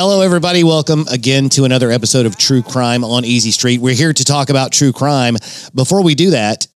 [0.00, 0.62] Hello, everybody.
[0.62, 3.80] Welcome again to another episode of True Crime on Easy Street.
[3.80, 5.36] We're here to talk about true crime.
[5.74, 6.68] Before we do that,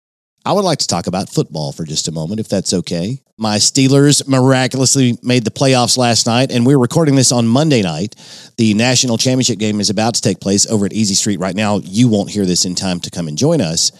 [0.44, 3.22] I would like to talk about football for just a moment, if that's okay.
[3.38, 8.16] My Steelers miraculously made the playoffs last night, and we're recording this on Monday night.
[8.58, 11.78] The national championship game is about to take place over at Easy Street right now.
[11.78, 13.92] You won't hear this in time to come and join us,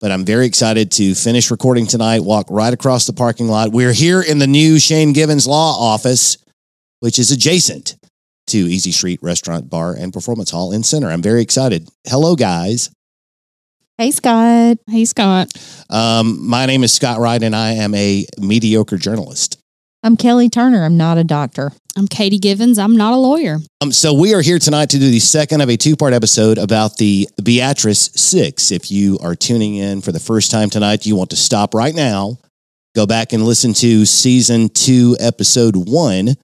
[0.00, 3.72] but I'm very excited to finish recording tonight, walk right across the parking lot.
[3.72, 6.36] We're here in the new Shane Givens Law Office,
[7.00, 7.96] which is adjacent
[8.50, 11.08] to Easy Street Restaurant, Bar, and Performance Hall in Centre.
[11.08, 11.88] I'm very excited.
[12.06, 12.90] Hello, guys.
[13.98, 14.78] Hey, Scott.
[14.88, 15.52] Hey, Scott.
[15.90, 19.58] Um, my name is Scott Wright, and I am a mediocre journalist.
[20.02, 20.84] I'm Kelly Turner.
[20.84, 21.72] I'm not a doctor.
[21.98, 22.78] I'm Katie Givens.
[22.78, 23.58] I'm not a lawyer.
[23.82, 26.96] Um, so we are here tonight to do the second of a two-part episode about
[26.96, 28.70] the Beatrice Six.
[28.70, 31.94] If you are tuning in for the first time tonight, you want to stop right
[31.94, 32.38] now,
[32.94, 36.36] go back and listen to season two, episode one,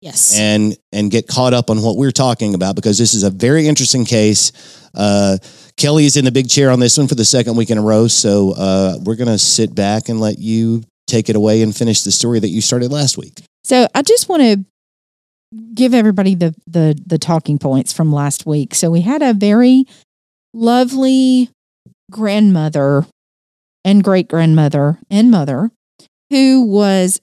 [0.00, 0.38] Yes.
[0.38, 3.66] and and get caught up on what we're talking about because this is a very
[3.66, 4.52] interesting case.
[4.94, 5.38] Uh,
[5.76, 7.82] Kelly is in the big chair on this one for the second week in a
[7.82, 11.74] row, so uh, we're going to sit back and let you take it away and
[11.74, 13.42] finish the story that you started last week.
[13.64, 14.64] So I just want to
[15.74, 18.74] give everybody the the the talking points from last week.
[18.74, 19.84] So we had a very
[20.54, 21.50] lovely
[22.10, 23.06] grandmother
[23.84, 25.70] and great grandmother and mother
[26.30, 27.20] who was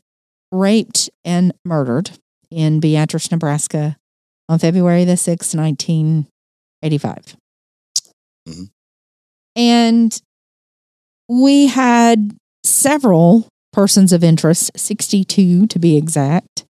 [0.52, 2.12] raped and murdered
[2.52, 3.98] in Beatrice, Nebraska
[4.50, 7.36] on February the 6th, 1985.
[8.48, 8.70] Mhm.
[9.56, 10.22] And
[11.30, 16.66] we had several persons of interest, 62 to be exact.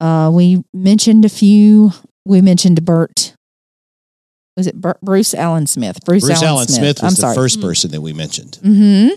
[0.00, 1.92] Uh, we mentioned a few.
[2.24, 3.34] We mentioned Bert.
[4.56, 5.98] Was it Bert, Bruce Allen Smith?
[6.04, 7.34] Bruce, Bruce Allen Smith, was I'm the sorry.
[7.34, 8.58] first person that we mentioned.
[8.62, 9.08] hmm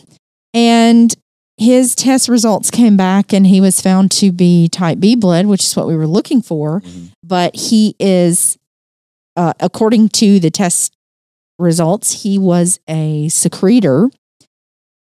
[0.54, 1.14] And
[1.62, 5.64] his test results came back, and he was found to be type B blood, which
[5.64, 6.82] is what we were looking for.
[6.82, 7.12] Mhm.
[7.24, 8.58] But he is,
[9.38, 10.94] uh, according to the test
[11.60, 14.10] results, he was a secretor,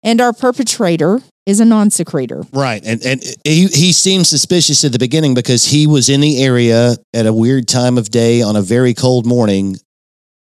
[0.03, 2.44] and our perpetrator is a non-secretor.
[2.53, 6.43] Right, and and he he seemed suspicious at the beginning because he was in the
[6.43, 9.78] area at a weird time of day on a very cold morning.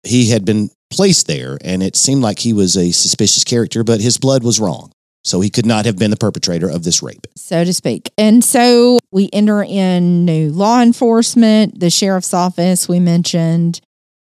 [0.04, 4.02] He had been placed there, and it seemed like he was a suspicious character, but
[4.02, 4.92] his blood was wrong,
[5.26, 7.26] so he could not have been the perpetrator of this rape.
[7.36, 8.12] so to speak.
[8.18, 12.88] And so we enter in new law enforcement, the sheriff's office.
[12.88, 13.82] We mentioned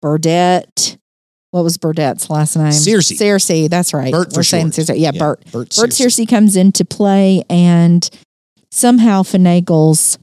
[0.02, 0.98] Burdette.
[1.50, 2.68] What was Burdette's last name?
[2.68, 3.16] Searcey.
[3.18, 3.68] Searcey.
[3.68, 4.12] That's right.
[4.12, 4.88] Bert for We're saying short.
[4.88, 5.00] Searcey.
[5.00, 5.44] Yeah, Bert.
[5.46, 6.06] Bert, Bert Searcey.
[6.06, 8.08] Searcey comes into play and
[8.70, 10.18] somehow finagles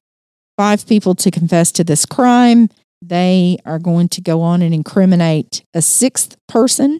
[0.57, 2.69] five people to confess to this crime.
[3.01, 6.99] They are going to go on and incriminate a sixth person.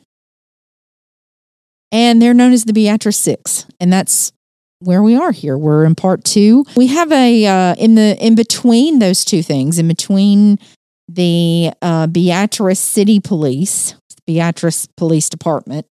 [1.92, 3.66] And they're known as the Beatrice Six.
[3.80, 4.32] And that's
[4.80, 5.58] where we are here.
[5.58, 6.66] We're in part two.
[6.76, 10.58] We have a uh, in the in between those two things, in between
[11.08, 13.96] the uh, Beatrice City Police,
[14.26, 15.86] Beatrice Police Department,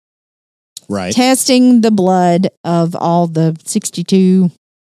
[0.89, 1.13] right?
[1.13, 4.51] testing the blood of all the 62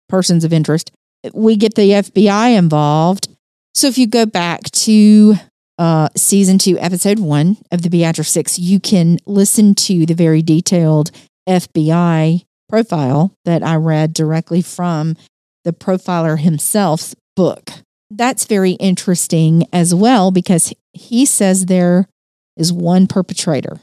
[0.10, 0.92] persons of interest.
[1.34, 3.28] We get the FBI involved.
[3.74, 5.36] So if you go back to
[5.78, 10.42] uh, season two, episode one of the Beatrice Six, you can listen to the very
[10.42, 11.12] detailed
[11.48, 15.16] FBI profile that I read directly from
[15.64, 17.72] the profiler himself's book.
[18.10, 22.08] That's very interesting as well because he says there
[22.56, 23.80] is one perpetrator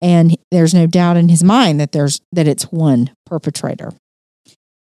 [0.00, 3.92] and there's no doubt in his mind that there's that it's one perpetrator.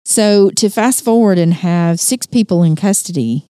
[0.04, 3.46] So to fast forward and have six people in custody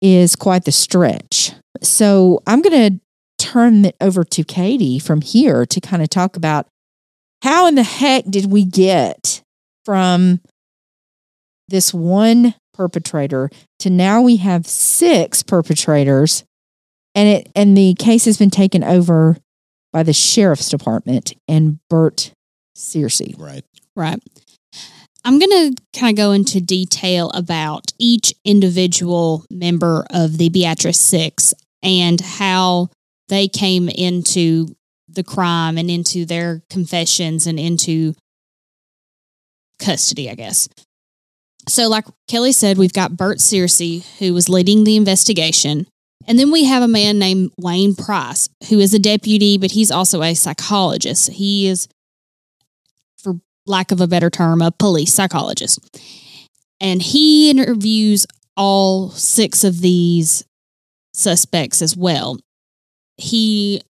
[0.00, 1.52] is quite the stretch.
[1.82, 3.00] So I'm going to
[3.44, 6.66] turn it over to Katie from here to kind of talk about
[7.42, 9.42] how in the heck did we get
[9.84, 10.40] from
[11.68, 16.44] this one perpetrator to now we have six perpetrators
[17.14, 19.36] and it and the case has been taken over
[19.92, 22.32] by the sheriff's department and Bert
[22.76, 23.38] Searcey.
[23.38, 23.64] Right.
[23.96, 24.22] Right.
[25.24, 31.00] I'm going to kind of go into detail about each individual member of the Beatrice
[31.00, 32.88] Six and how
[33.28, 34.74] they came into
[35.08, 38.14] the crime and into their confessions and into
[39.78, 40.68] custody, I guess.
[41.68, 45.86] So, like Kelly said, we've got Bert Searcey, who was leading the investigation.
[46.26, 49.90] And then we have a man named Wayne Price, who is a deputy, but he's
[49.90, 51.30] also a psychologist.
[51.32, 51.88] He is,
[53.22, 55.78] for lack of a better term, a police psychologist.
[56.80, 58.26] And he interviews
[58.56, 60.44] all six of these
[61.14, 62.38] suspects as well.
[63.16, 63.82] He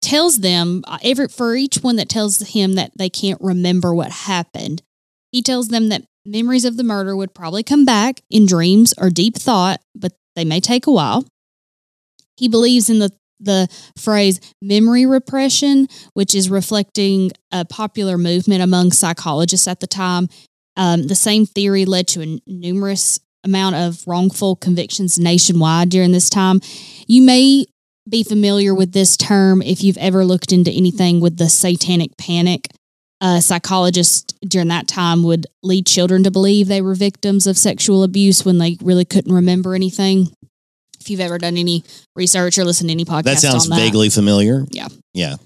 [0.00, 4.82] tells them every for each one that tells him that they can't remember what happened.
[5.32, 9.10] He tells them that memories of the murder would probably come back in dreams or
[9.10, 11.24] deep thought, but they may take a while.
[12.36, 13.10] He believes in the
[13.40, 20.28] the phrase memory repression, which is reflecting a popular movement among psychologists at the time.
[20.76, 26.60] Um, the same theory led to numerous amount of wrongful convictions nationwide during this time.
[27.06, 27.66] You may
[28.08, 32.68] be familiar with this term if you've ever looked into anything with the satanic panic.
[33.20, 38.04] Uh, psychologists during that time would lead children to believe they were victims of sexual
[38.04, 40.28] abuse when they really couldn't remember anything.
[41.00, 43.76] If you've ever done any research or listened to any podcast, That sounds that.
[43.76, 44.64] vaguely familiar.
[44.70, 44.88] Yeah.
[45.14, 45.36] Yeah.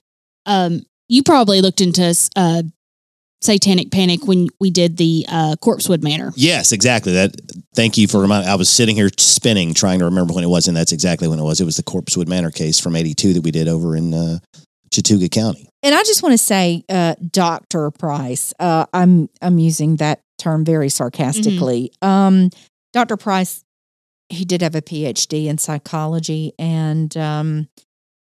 [0.44, 2.62] Um, you probably looked into uh,
[3.42, 6.32] satanic panic when we did the uh, Corpsewood Manor.
[6.36, 7.12] Yes, exactly.
[7.12, 7.34] That.
[7.74, 8.48] Thank you for reminding.
[8.48, 11.38] I was sitting here spinning, trying to remember when it was, and that's exactly when
[11.38, 11.60] it was.
[11.60, 14.38] It was the Corpsewood Manor case from '82 that we did over in uh,
[14.92, 15.68] Chattooga County.
[15.82, 18.54] And I just want to say, uh, Doctor Price.
[18.58, 21.92] Uh, I'm I'm using that term very sarcastically.
[22.02, 22.50] Um,
[22.92, 23.64] Doctor Price,
[24.28, 27.68] he did have a PhD in psychology, and um,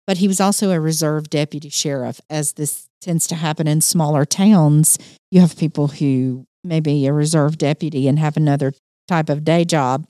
[0.09, 2.19] but he was also a reserve deputy sheriff.
[2.31, 4.99] As this tends to happen in smaller towns,
[5.31, 8.73] you have people who may be a reserve deputy and have another
[9.07, 10.07] type of day job.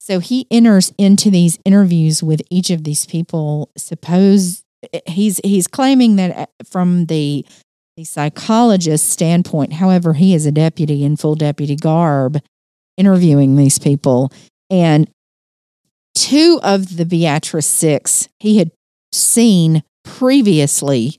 [0.00, 3.70] So he enters into these interviews with each of these people.
[3.78, 4.64] Suppose
[5.06, 7.46] he's he's claiming that uh, from the
[7.96, 12.40] the psychologist standpoint, however, he is a deputy in full deputy garb
[12.96, 14.32] interviewing these people.
[14.68, 15.08] And
[16.16, 18.72] two of the Beatrice Six he had
[19.12, 21.18] seen previously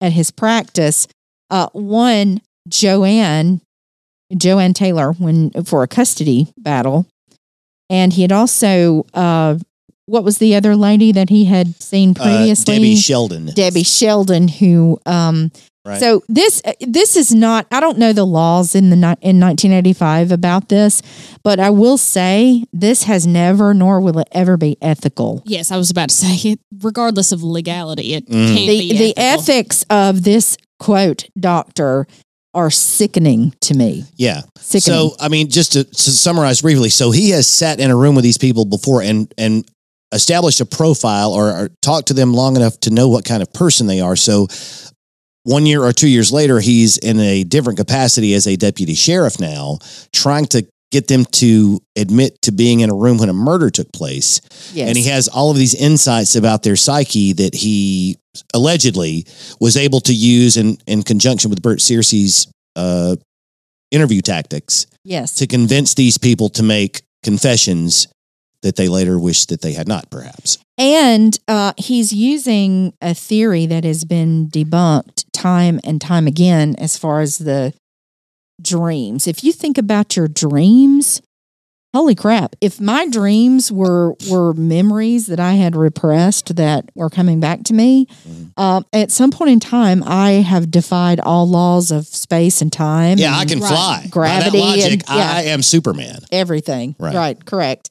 [0.00, 1.08] at his practice.
[1.50, 3.60] Uh, one, Joanne,
[4.36, 7.06] Joanne Taylor, when for a custody battle.
[7.88, 9.58] And he had also, uh,
[10.10, 12.74] what was the other lady that he had seen Uh, previously?
[12.74, 13.54] Debbie Shelden.
[13.54, 15.50] Debbie Shelden, who um,
[15.82, 15.98] Right.
[15.98, 20.30] so this uh, this is not I don't know the laws in the in 1985
[20.30, 21.00] about this,
[21.42, 25.42] but I will say this has never nor will it ever be ethical.
[25.46, 26.60] Yes, I was about to say it.
[26.82, 28.46] Regardless of legality, it Mm.
[28.54, 29.54] can't The be the ethical.
[29.54, 32.06] ethics of this quote doctor
[32.52, 34.04] are sickening to me.
[34.16, 34.42] yeah.
[34.58, 34.98] Sickening.
[34.98, 38.14] So, I mean, just to, to summarize briefly, so he has sat in a room
[38.16, 39.64] with these people before and and
[40.12, 43.52] established a profile or, or talked to them long enough to know what kind of
[43.52, 44.16] person they are.
[44.16, 44.48] So,
[45.44, 49.40] one year or two years later, he's in a different capacity as a deputy sheriff
[49.40, 49.78] now,
[50.12, 53.90] trying to get them to admit to being in a room when a murder took
[53.92, 54.40] place.
[54.72, 54.88] yes.
[54.88, 58.18] And he has all of these insights about their psyche that he
[58.52, 59.26] allegedly
[59.60, 63.16] was able to use in, in conjunction with Bert Searcey's uh,
[63.90, 65.34] interview tactics yes.
[65.36, 68.08] to convince these people to make confessions
[68.62, 70.58] that they later wish that they had not, perhaps.
[70.76, 76.96] And uh, he's using a theory that has been debunked time and time again as
[76.98, 77.72] far as the
[78.60, 79.26] dreams.
[79.26, 81.22] If you think about your dreams,
[81.94, 82.54] holy crap!
[82.60, 87.74] If my dreams were were memories that I had repressed that were coming back to
[87.74, 88.50] me, Mhm.
[88.56, 93.18] uh, at some point in time, I have defied all laws of space and time.
[93.18, 93.68] Yeah, I can Right.
[93.68, 94.06] fly.
[94.10, 95.32] Gravity logic, and- yeah.
[95.34, 96.20] I am Superman.
[96.30, 96.94] everything.
[96.98, 97.14] Right.
[97.14, 97.90] right, correct.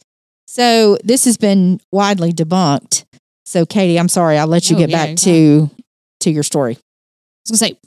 [0.52, 3.06] So this has been widely debunked.
[3.46, 5.70] So Katie, I'm sorry, I'll let you Oh, get yeah, back to
[6.22, 6.74] to your story.
[6.74, 7.78] I was gonna say,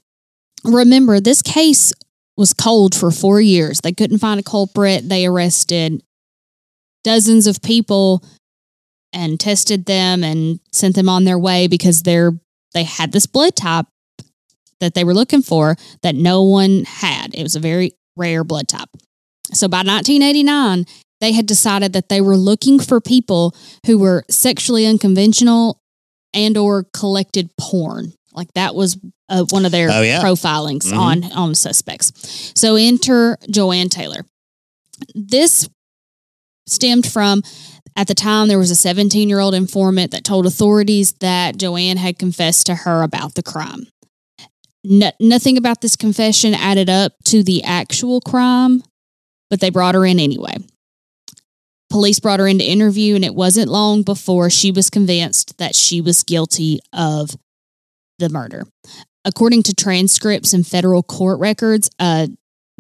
[0.64, 1.92] remember this case
[2.36, 3.80] was cold for four years.
[3.80, 5.08] They couldn't find a culprit.
[5.08, 6.04] They arrested
[7.02, 8.22] dozens of people
[9.12, 12.30] and tested them and sent them on their way because they're
[12.74, 13.86] they had this blood type
[14.78, 17.34] that they were looking for that no one had.
[17.34, 18.88] It was a very rare blood type.
[19.52, 20.86] So by 1989,
[21.22, 23.54] they had decided that they were looking for people
[23.86, 25.80] who were sexually unconventional
[26.34, 28.12] and or collected porn.
[28.34, 28.98] Like that was
[29.28, 30.20] uh, one of their Oh, yeah.
[30.22, 30.98] profilings Mhm.
[30.98, 32.12] on on suspects.
[32.56, 34.26] So enter Joanne Taylor.
[35.14, 35.68] This
[36.66, 37.42] stemmed from
[37.94, 41.98] at the time there was a 17 year old informant that told authorities that Joanne
[41.98, 43.86] had confessed to her about the crime.
[44.82, 48.82] No, nothing about this confession added up to the actual crime,
[49.50, 50.56] but they brought her in anyway.
[51.92, 55.74] Police brought her in to interview, and it wasn't long before she was convinced that
[55.74, 57.36] she was guilty of
[58.18, 58.64] the murder.
[59.26, 62.28] According to transcripts and federal court records, uh,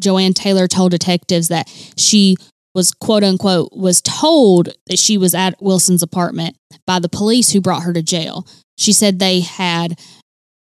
[0.00, 2.36] Joanne Taylor told detectives that she
[2.74, 7.60] was quote unquote was told that she was at Wilson's apartment by the police who
[7.60, 8.46] brought her to jail.
[8.78, 10.00] She said they had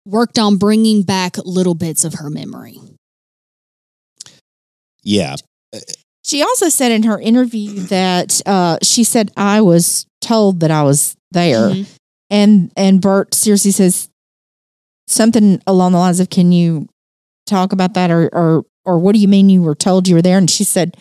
[0.04, 2.78] worked on bringing back little bits of her memory.
[5.02, 5.34] Yeah.
[6.26, 10.82] She also said in her interview that uh, she said I was told that I
[10.82, 11.86] was there, Mhm.
[12.30, 14.08] and and Bert Searcey says
[15.06, 16.88] something along the lines of, "Can you
[17.46, 20.22] talk about that, or or or what do you mean you were told you were
[20.22, 20.96] there?" And she said,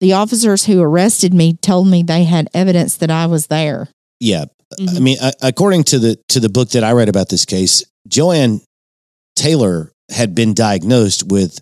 [0.00, 3.88] "The officers who arrested me told me they had evidence that I was there."
[4.20, 4.44] Yeah.
[4.78, 5.00] I Mhm.
[5.00, 8.60] mean, uh, according to the to the book that I read about this case, Joanne
[9.34, 11.58] Taylor had been diagnosed with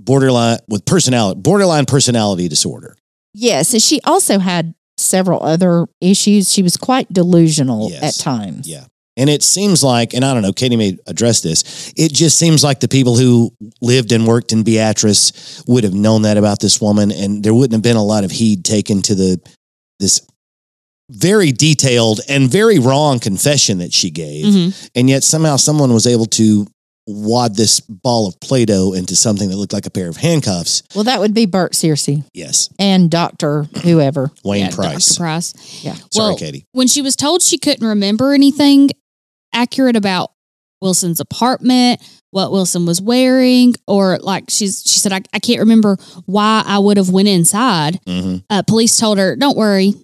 [0.00, 2.96] borderline with personality borderline personality disorder.
[3.34, 6.52] Yes, and she also had several other issues.
[6.52, 8.02] She was quite delusional Yes.
[8.18, 8.66] at times.
[8.68, 8.84] Yeah.
[9.16, 11.92] And it seems like, and I don't know, Katie may address this.
[11.96, 16.22] It just seems like the people who lived and worked in Beatrice would have known
[16.22, 19.14] that about this woman, and there wouldn't have been a lot of heed taken to
[19.16, 19.40] the
[19.98, 20.20] this
[21.10, 24.44] very detailed and very wrong confession that she gave.
[24.46, 24.88] Mhm.
[24.94, 26.66] And yet somehow someone was able to
[27.10, 30.82] wad this ball of Play-Doh into something that looked like a pair of handcuffs.
[30.94, 32.68] Well, that would be Bert Searcey Yes.
[32.78, 34.30] and Doctor whoever.
[34.44, 35.08] Wayne Yeah, Price.
[35.08, 35.18] Dr.
[35.20, 35.54] Price.
[35.84, 35.94] Yeah.
[36.10, 36.66] Sorry, Well, Katie.
[36.72, 38.90] when she was told she couldn't remember anything
[39.54, 40.32] accurate about
[40.82, 42.00] Wilson's apartment,
[42.30, 45.96] what Wilson was wearing, or like she's she said, I, I can't remember
[46.26, 47.98] why I would have went inside.
[48.06, 49.94] hmm Uh, police told her, "Don't worry,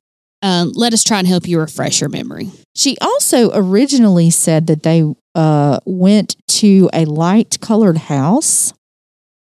[0.45, 4.83] um, let us try and help you refresh your memory." She also originally said that
[4.85, 5.03] they
[5.35, 8.73] uh, went to a light colored house.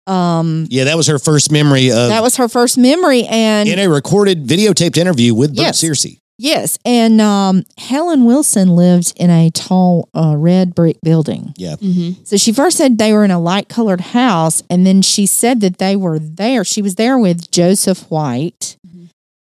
[0.07, 3.79] Um, Yeah, that was her first memory of that was her first memory, and in
[3.79, 5.83] a recorded videotaped interview with Bert Yes.
[5.83, 6.19] Searcey.
[6.37, 11.53] yes, and um, Helen Wilson lived in a tall uh, red brick building.
[11.57, 12.23] Mm-hmm.
[12.23, 15.61] So she first said they were in a light colored house, and then she said
[15.61, 16.63] that they were there.
[16.63, 18.77] She was there with Joseph White.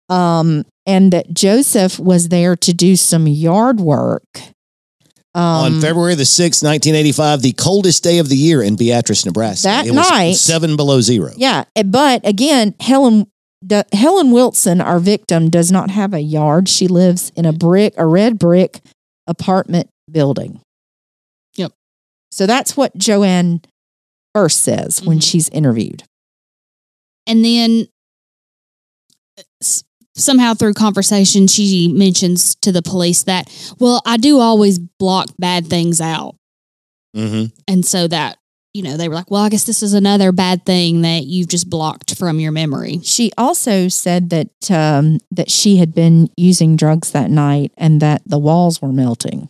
[0.08, 4.25] Um, and that Joseph was there to do some yard work.
[5.37, 5.42] Um,
[5.75, 9.66] On February the 6th, 1985, the coldest day of the year in Beatrice, Nebraska.
[9.68, 11.32] That it was night- seven below zero.
[11.37, 13.26] Yeah, eh, but again, Helen
[13.66, 16.68] D- Helen Wilson, our victim, does not have a yard.
[16.68, 18.80] She lives in a brick, a red brick
[19.26, 20.61] apartment building.
[21.56, 21.73] Yep.
[22.30, 23.62] So that's what Joanne
[24.34, 25.23] first says when Mhm.
[25.23, 26.02] she's interviewed.
[27.26, 27.87] And then s-
[30.16, 35.66] somehow through conversation, she mentions to the police that, "Well, I do always block bad
[35.66, 36.37] things out."
[37.14, 38.38] hmm And so that,
[38.75, 41.47] you know, they were like, well, I guess this is another bad thing that you've
[41.49, 42.99] just blocked from your memory.
[43.04, 48.23] She also said that um, that she had been using drugs that night and that
[48.26, 49.49] the walls were melting.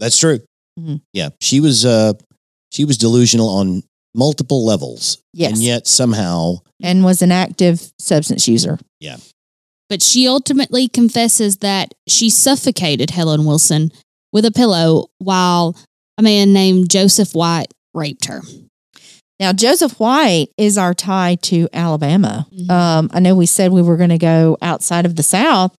[0.00, 0.40] That's true.
[0.80, 1.02] Mhm.
[1.12, 2.14] Yeah, she was uh,
[2.72, 3.82] she was delusional on
[4.14, 8.78] multiple levels, Yes, and yet somehow, and was an active substance user.
[9.88, 13.92] But she ultimately confesses that she suffocated Helen Wilson
[14.32, 15.76] with a pillow while
[16.18, 18.42] a man named Joseph White raped her.
[19.40, 22.46] Now, Joseph White is our tie to Alabama.
[22.56, 22.70] Mhm.
[22.70, 25.74] Um, I know we said we were going to go outside of the South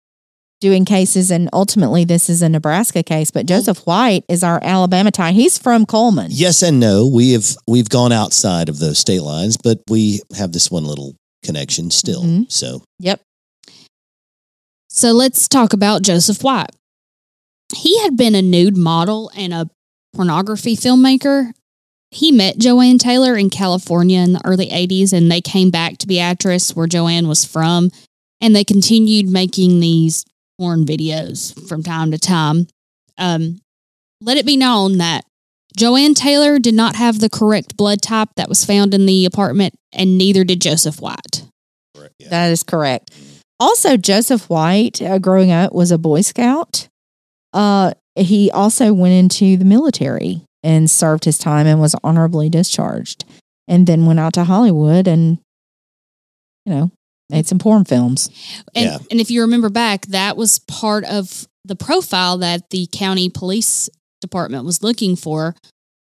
[0.61, 5.11] doing cases, and ultimately this is a Nebraska case, but Joseph White is our Alabama
[5.13, 5.33] tie.
[5.33, 6.29] He's from Coleman.
[6.31, 7.07] yes and no.
[7.07, 11.15] We have we've gone outside of those state lines, but we have this one little
[11.45, 12.23] connection still.
[12.23, 12.51] Mhm.
[12.51, 13.21] So Yep.
[14.95, 16.71] So let's talk about Joseph White.
[17.75, 19.69] He had been a nude model and a
[20.15, 21.51] pornography filmmaker.
[22.13, 26.07] He met Joanne Taylor in California in the early 80s and they came back to
[26.07, 27.91] Beatrice, where Joanne was from,
[28.41, 30.25] and they continued making these
[30.61, 32.69] porn videos from time to time.
[33.19, 33.61] Um,
[34.21, 35.25] let it be known that
[35.77, 39.75] Joanne Taylor did not have the correct blood type that was found in the apartment,
[39.93, 41.43] and neither did Joseph White.
[42.21, 42.29] yeah.
[42.29, 43.11] That is correct.
[43.65, 46.87] Also, Joseph White, uh, growing up, was a Boy Scout.
[47.55, 53.25] Uh, he also went into the military and served his time and was honorably discharged,
[53.67, 55.39] and then went out to Hollywood and,
[56.67, 56.91] you know,
[57.31, 58.29] made some porn films.
[58.75, 58.99] And, Yeah.
[59.11, 63.89] and if you remember back, that was part of the profile that the county police
[64.21, 65.55] department was looking for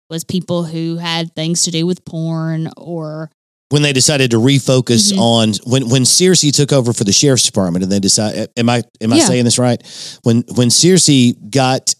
[0.08, 3.30] was people who had things to do with porn or
[3.70, 5.18] when they decided to refocus Mhm.
[5.18, 8.82] on when when Searcey took over for the sheriff's department and they decided am I
[9.00, 9.26] am I Yeah.
[9.26, 9.82] saying this right?
[10.22, 11.94] When when Searcey got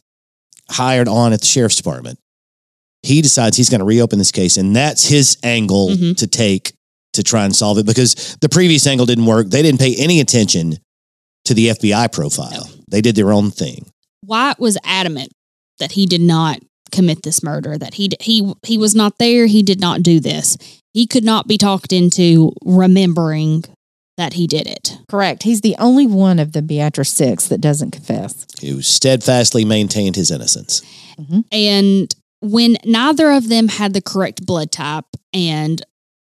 [0.70, 2.18] hired on at the sheriff's department,
[3.02, 6.16] he decides he's going to reopen this case and that's his angle Mhm.
[6.16, 6.72] to take
[7.14, 9.50] to try and solve it because the previous angle didn't work.
[9.50, 10.78] They didn't pay any attention
[11.46, 12.68] to the FBI profile.
[12.90, 13.86] They did their own thing.
[14.24, 15.32] White was adamant
[15.78, 16.60] that he did not
[16.92, 17.76] commit this murder.
[17.78, 19.46] That he he he was not there.
[19.46, 20.56] He did not do this.
[20.92, 23.64] He could not be talked into remembering
[24.16, 24.98] that he did it.
[25.08, 25.44] Correct.
[25.44, 28.46] He's the only one of the Beatrice Six that doesn't confess.
[28.60, 30.82] Who steadfastly maintained his innocence.
[31.18, 31.40] Mm-hmm.
[31.52, 35.82] And when neither of them had the correct blood type and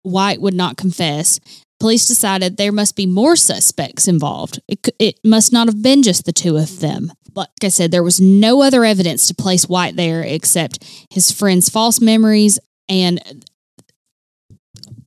[0.03, 1.41] White would not confess,
[1.81, 4.61] police decided there must be more suspects involved.
[4.69, 7.13] It, it must not have been just the two of them.
[7.35, 11.69] Like I said, there was no other evidence to place White there except his friend's
[11.69, 13.45] false memories and,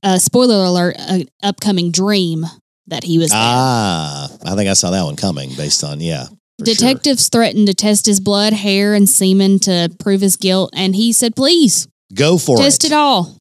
[0.02, 2.46] uh, spoiler alert, an upcoming dream
[2.86, 3.38] that he was there.
[3.40, 6.26] Ah, I think I saw that one coming based on, yeah.
[6.58, 6.74] for sure.
[6.74, 11.12] Detectives threatened to test his blood, hair, and semen to prove his guilt, and he
[11.12, 12.88] said, "Please Go for test it.
[12.88, 13.38] Test it all."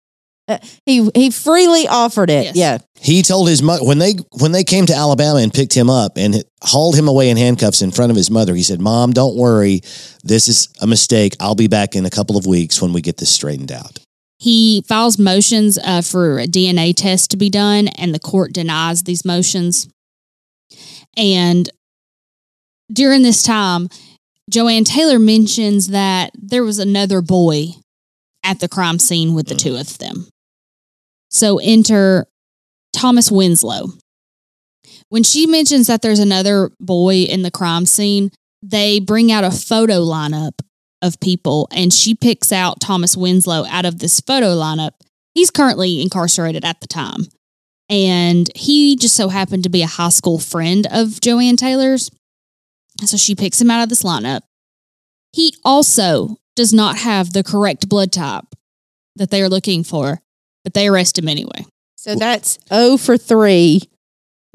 [0.85, 2.45] He he freely offered it.
[2.45, 2.55] Yes.
[2.55, 2.77] Yeah.
[2.99, 6.17] He told his mother when they when they came to Alabama and picked him up
[6.17, 8.53] and hauled him away in handcuffs in front of his mother.
[8.53, 9.81] He said, "Mom, don't worry.
[10.23, 11.35] This is a mistake.
[11.39, 13.99] I'll be back in a couple of weeks when we get this straightened out."
[14.45, 19.01] He files motions uh, for a DNA test to be done, and the court denies
[19.01, 19.89] these motions.
[21.17, 21.67] And
[22.93, 23.89] during this time,
[24.47, 27.69] Joanne Taylor mentions that there was another boy
[28.43, 29.63] at the crime scene with the Mm.
[29.63, 30.27] two of them.
[31.31, 32.27] So enter
[32.93, 33.93] Thomas Winslow.
[35.09, 38.29] When she mentions that there's another boy in the crime scene,
[38.61, 40.59] they bring out a photo lineup
[41.01, 44.91] of people and she picks out Thomas Winslow out of this photo lineup.
[45.33, 47.27] He's currently incarcerated at the time.
[47.89, 52.09] And he just so happened to be a high school friend of Joanne Taylor's.
[53.03, 54.41] So she picks him out of this lineup.
[55.33, 58.45] He also does not have the correct blood type
[59.17, 60.21] that they are looking for,
[60.63, 61.65] but they arrest him anyway.
[61.95, 63.81] So that's O for three,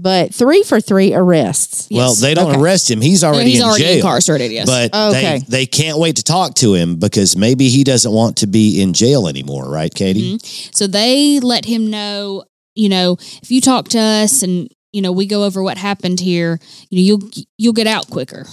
[0.01, 1.89] but three for three arrests.
[1.91, 2.61] Well, they don't Okay.
[2.61, 3.01] arrest him.
[3.01, 3.97] He's already He's in already jail.
[3.97, 4.67] incarcerated, yes.
[4.67, 5.39] But Okay.
[5.41, 8.81] they they can't wait to talk to him because maybe he doesn't want to be
[8.81, 10.39] in jail anymore, right, Katie?
[10.39, 10.75] Mhm.
[10.75, 15.13] So they let him know, you know, if you talk to us and you know
[15.13, 16.59] we go over what happened here,
[16.91, 18.47] you know, you'll you'll get out quicker.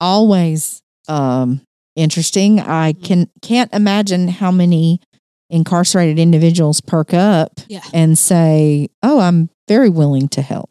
[0.00, 1.60] Always um,
[1.94, 2.60] interesting.
[2.60, 3.02] I Mm-hmm.
[3.04, 5.00] can can't imagine how many
[5.48, 7.80] incarcerated individuals perk up Yeah.
[7.94, 10.70] and say, "Oh, I'm very willing to help."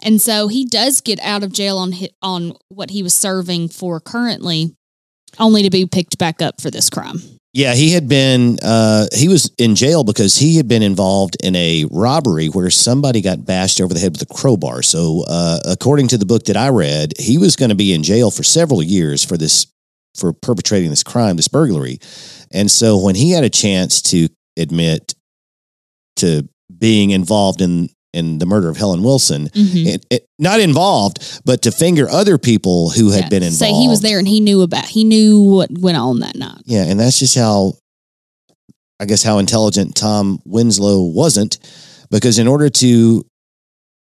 [0.00, 3.68] And so he does get out of jail on hi- on what he was serving
[3.68, 4.74] for currently,
[5.38, 7.20] only to be picked back up for this crime.
[7.54, 11.54] Yeah, he had been uh, he was in jail because he had been involved in
[11.54, 14.82] a robbery where somebody got bashed over the head with a crowbar.
[14.82, 18.02] So, uh, according to the book that I read, he was going to be in
[18.02, 19.66] jail for several years for this
[20.16, 21.98] for perpetrating this crime, this burglary.
[22.50, 25.14] And so, when he had a chance to admit
[26.16, 29.86] to being involved in in the murder of Helen Wilson, Mhm.
[29.86, 33.28] it, it, not involved, but to finger other people who had Yeah.
[33.30, 33.58] been involved.
[33.58, 36.62] Say he was there and he knew about he knew what went on that night.
[36.66, 37.74] Yeah, and that's just how
[39.00, 41.58] I guess how intelligent Tom Winslow wasn't,
[42.10, 43.24] because in order to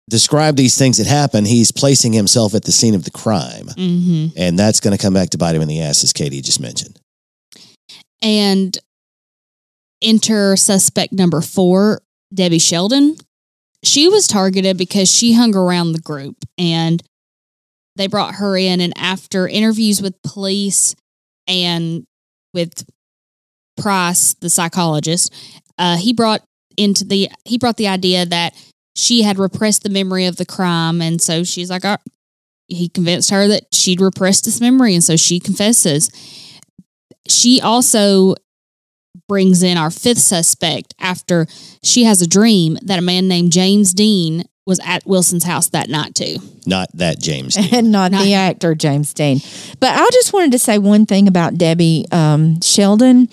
[0.09, 3.67] describe these things that happen, he's placing himself at the scene of the crime.
[3.75, 6.41] hmm And that's going to come back to bite him in the ass, as Katie
[6.41, 6.97] just mentioned.
[8.21, 8.77] And
[10.01, 12.01] enter suspect number four,
[12.33, 13.19] Debbie Shelden.
[13.83, 17.01] She was targeted because she hung around the group and
[17.95, 18.81] they brought her in.
[18.81, 20.95] And after interviews with police
[21.47, 22.05] and
[22.53, 22.85] with
[23.77, 25.33] Price, the psychologist,
[25.77, 26.41] uh, he brought
[26.77, 28.55] into the he brought the idea that
[28.95, 31.97] she had repressed the memory of the crime, and so she's like, "Uh,"
[32.67, 36.09] he convinced her that she'd repressed this memory, and so she confesses.
[37.27, 38.35] She also
[39.27, 41.47] brings in our fifth suspect after
[41.83, 45.89] she has a dream that a man named James Dean was at Wilson's house that
[45.89, 46.37] night too.
[46.65, 47.55] Not that James.
[47.55, 47.73] Dean.
[47.73, 49.39] and not, Not- the actor James Dean.
[49.79, 53.31] But I just wanted to say one thing about Debbie um, Shelden.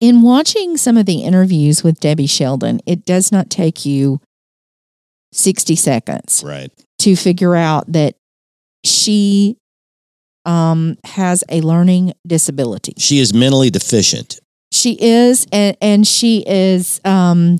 [0.00, 4.20] In watching some of the interviews with Debbie Shelden, it does not take you
[5.32, 6.70] 60 seconds right.
[7.00, 8.14] to figure out that
[8.84, 9.56] she
[10.44, 12.94] um, has a learning disability.
[12.96, 14.38] She is mentally deficient.
[14.78, 17.58] She is, and, and she is, um,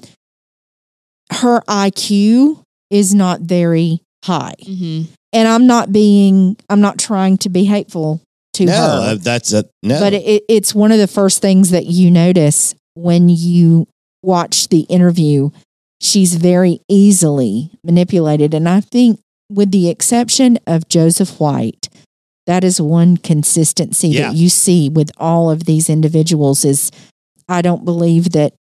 [1.33, 4.55] her IQ is not very high.
[4.63, 5.11] Mm-hmm.
[5.33, 8.23] And I'm not being, I'm not trying to be hateful
[8.55, 9.01] to no, her.
[9.03, 9.99] uh, that's a no.
[9.99, 13.89] But it, it's one of the first things that you notice when you
[14.23, 15.51] watch the interview.
[16.01, 18.55] She's very easily manipulated.
[18.55, 19.19] And I think,
[19.51, 21.89] with the exception of Joseph White,
[22.49, 24.29] that is one consistency Yeah.
[24.29, 26.91] that you see with all of these individuals is
[27.49, 28.55] I don't believe that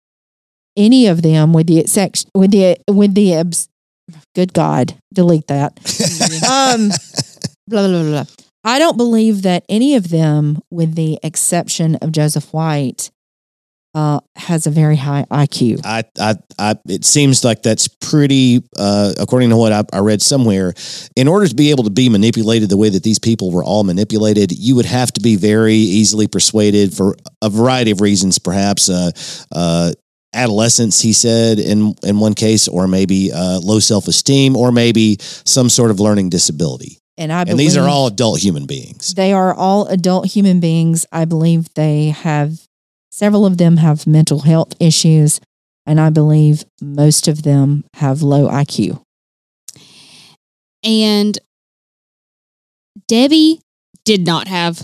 [0.75, 3.31] any of them with the exception with the with the
[4.35, 5.71] good God, delete that.
[6.49, 6.89] Um
[7.69, 8.09] blah blah blah.
[8.11, 8.25] blah.
[8.67, 13.11] I don't believe that any of them, with the exception of Joseph White,
[13.95, 15.79] uh, has a very high IQ.
[15.85, 20.21] I, I, I, it seems like that's pretty, uh, according to what I, I read
[20.21, 20.73] somewhere.
[21.15, 23.85] In order to be able to be manipulated the way that these people were all
[23.85, 28.89] manipulated, you would have to be very easily persuaded for a variety of reasons, perhaps.
[28.89, 29.11] Uh,
[29.53, 29.93] uh,
[30.33, 35.15] adolescence, he said in in one case, or maybe uh, low self esteem, or maybe
[35.21, 36.99] some sort of learning disability.
[37.17, 39.13] And I And these are all adult human beings.
[39.13, 41.05] they are all adult human beings.
[41.13, 42.59] I believe they have
[43.11, 45.39] several of them have mental health issues,
[45.85, 49.01] and I believe most of them have low IQ.
[50.83, 51.37] And
[53.07, 53.61] Debbie
[54.03, 54.81] did not have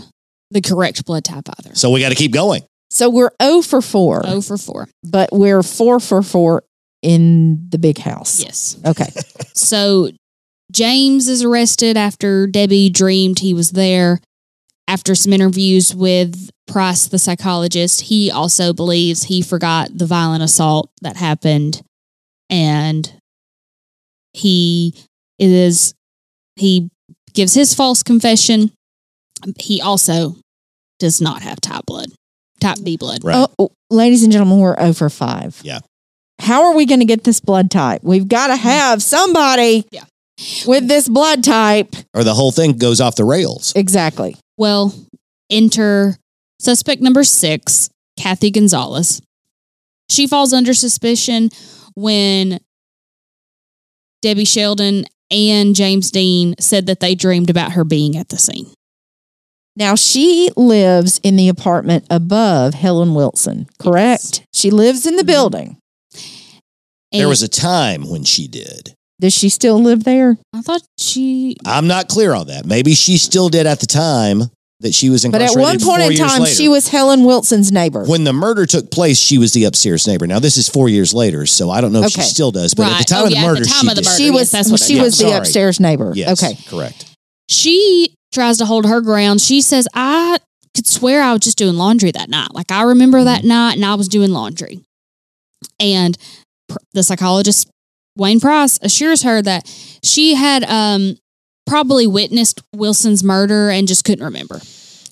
[0.50, 1.76] the correct blood type either.
[1.76, 2.64] So we got to keep going.
[2.90, 4.88] So we're 0 for 4, Oh for four.
[5.04, 6.64] but we're 4 for 4
[7.02, 8.42] in the big house.
[8.44, 8.78] Yes.
[8.86, 9.08] Okay.
[9.54, 10.10] So
[10.72, 14.20] James is arrested after Debbie dreamed he was there.
[14.88, 20.90] After some interviews with Price, the psychologist, he also believes he forgot the violent assault
[21.02, 21.82] that happened.
[22.50, 23.12] And
[24.34, 24.96] he
[25.40, 25.94] is,
[26.56, 26.90] he
[27.34, 28.72] gives his false confession.
[29.60, 30.36] He also
[31.00, 32.10] does not have type blood,
[32.60, 33.24] type B blood.
[33.24, 33.36] Right.
[33.36, 35.62] Oh, oh ladies and gentlemen, we're 0 for 5.
[35.64, 35.80] Yeah.
[36.40, 38.02] How are we going to get this blood type?
[38.04, 38.68] We've got to mm-hmm.
[38.68, 40.06] have somebody Yeah.
[40.66, 41.96] with this blood type.
[42.14, 43.74] Or the whole thing goes off the rails.
[43.76, 44.36] Exactly.
[44.62, 44.94] Well,
[45.50, 46.18] enter
[46.60, 49.20] suspect number six, Kathy Gonzalez.
[50.08, 51.50] She falls under suspicion
[51.96, 52.60] when
[54.22, 58.68] Debbie Shelden and James Dean said that they dreamed about her being at the scene.
[59.76, 64.44] Now, she lives in the apartment above Helen Wilson, correct?
[64.54, 65.26] She lives in the Mhm.
[65.26, 65.78] building.
[67.12, 68.94] There was a time when she did.
[69.22, 70.36] Does she still live there?
[70.54, 72.66] I thought she I'm not clear on that.
[72.66, 75.82] Maybe she still did at the time that she was But at incarcerated.
[75.88, 76.56] point in time, later.
[76.56, 78.04] she was Helen Wilson's neighbor.
[78.04, 80.26] When the murder took place, she was the upstairs neighbor.
[80.26, 82.24] Now this is four years later, so I don't know if Okay.
[82.24, 82.74] she still does.
[82.74, 83.08] But at the Right.
[83.08, 84.06] time Oh, of the yeah, at the murder, time she of the did.
[84.08, 84.18] murder.
[84.18, 85.02] she yes, was that's what it she is.
[85.04, 85.38] was the Sorry.
[85.38, 86.14] upstairs neighbor.
[86.16, 86.58] Yes, Okay.
[86.68, 87.06] correct.
[87.48, 89.40] she tries to hold her ground.
[89.42, 90.40] She says, I
[90.74, 92.56] could swear I was just doing laundry that night.
[92.56, 93.50] Like I remember that mm-hmm.
[93.50, 94.80] night and I was doing laundry.
[95.80, 96.18] And
[96.70, 97.68] pr- the psychologist,
[98.18, 99.68] Wayne Price, assures her that
[100.04, 101.16] she had um,
[101.66, 104.60] probably witnessed Wilson's murder and just couldn't remember.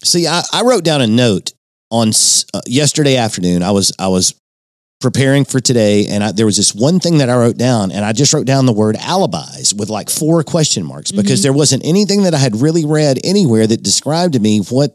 [0.03, 1.53] See, I, I wrote down a note
[1.91, 2.09] on
[2.53, 3.63] uh, yesterday afternoon.
[3.63, 4.33] I was I was
[5.01, 8.03] preparing for today, and I, there was this one thing that I wrote down, and
[8.03, 11.43] I just wrote down the word alibis with like four question marks because Mhm.
[11.43, 14.93] there wasn't anything that I had really read anywhere that described to me what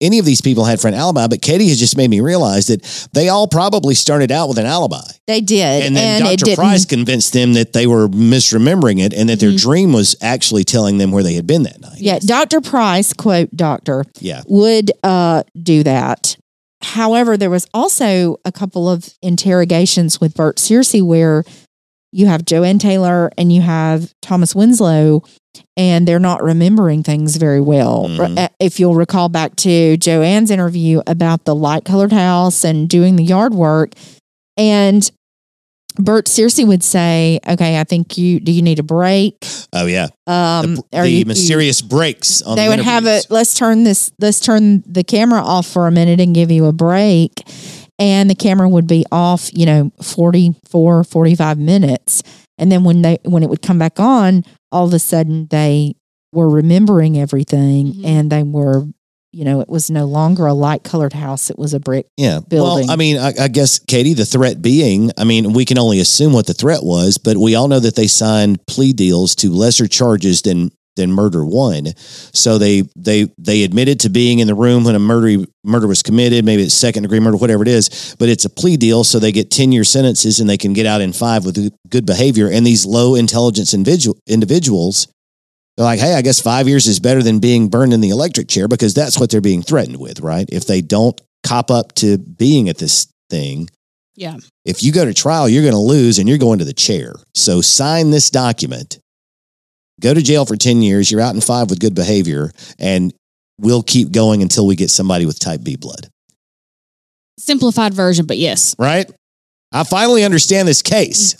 [0.00, 1.26] any of these people had for an alibi.
[1.26, 4.66] But Katie has just made me realize that they all probably started out with an
[4.66, 5.84] alibi, They did.
[5.84, 6.54] and then it Dr.
[6.54, 9.58] Price convinced them that they were misremembering it, and that their Mhm.
[9.60, 12.00] dream was actually telling them where they had been that night.
[12.00, 12.60] yeah, Dr.
[12.60, 14.42] Price, quote, doctor, Yeah.
[14.46, 16.36] would uh, do that.
[16.82, 21.42] However, there was also a couple of interrogations with Bert Searcey where
[22.12, 25.22] you have Joanne Taylor and you have Thomas Winslow,
[25.76, 28.06] and they're not remembering things very well.
[28.08, 28.38] Mhm.
[28.38, 33.16] Uh, If you'll recall back to Joanne's interview about the light colored house and doing
[33.16, 33.92] the yard work,
[34.56, 35.10] and
[35.98, 38.52] Bert Searcey would say, "Okay, I think you do.
[38.52, 39.34] You need a break.
[39.72, 40.08] Oh yeah.
[40.26, 43.24] Um, the, the you- you- mysterious breaks on they the would have interviews.
[43.24, 46.66] it let's turn this let's turn the camera off for a minute and give you
[46.66, 47.42] a break
[47.98, 52.22] and the camera would be off you know 44 45 minutes
[52.58, 54.44] and then when they when it would come back on
[54.76, 55.94] all of a sudden they
[56.32, 58.04] were remembering everything Mhm.
[58.04, 58.86] and they were
[59.32, 62.40] you know it was no longer a light colored house it was a brick Yeah.
[62.40, 62.86] building.
[62.86, 65.98] Well, I mean, I, I guess, Katie, the threat being, I mean, we can only
[66.00, 69.50] assume what the threat was, but we all know that they signed plea deals to
[69.50, 71.94] lesser charges than than murder one.
[71.96, 76.02] So they they they admitted to being in the room when a murder murder was
[76.02, 79.18] committed, maybe it's second degree murder, whatever it is, but it's a plea deal, so
[79.18, 82.48] they get 10 year sentences and they can get out in five with good behavior.
[82.50, 85.08] And these low intelligence individual individuals
[85.76, 88.48] they're like, hey, I guess five years is better than being burned in the electric
[88.48, 90.48] chair because that's what they're being threatened with, right?
[90.50, 93.68] If they don't cop up to being at this thing,
[94.16, 94.38] Yeah.
[94.64, 97.14] if you go to trial, you're going to lose and you're going to the chair.
[97.34, 98.98] So sign this document,
[100.00, 103.12] go to jail for 10 years, you're out in five with good behavior, and
[103.58, 106.08] we'll keep going until we get somebody with type B blood,
[107.38, 108.74] Simplified version, but yes.
[108.78, 109.10] right?
[109.72, 111.36] I finally understand this case.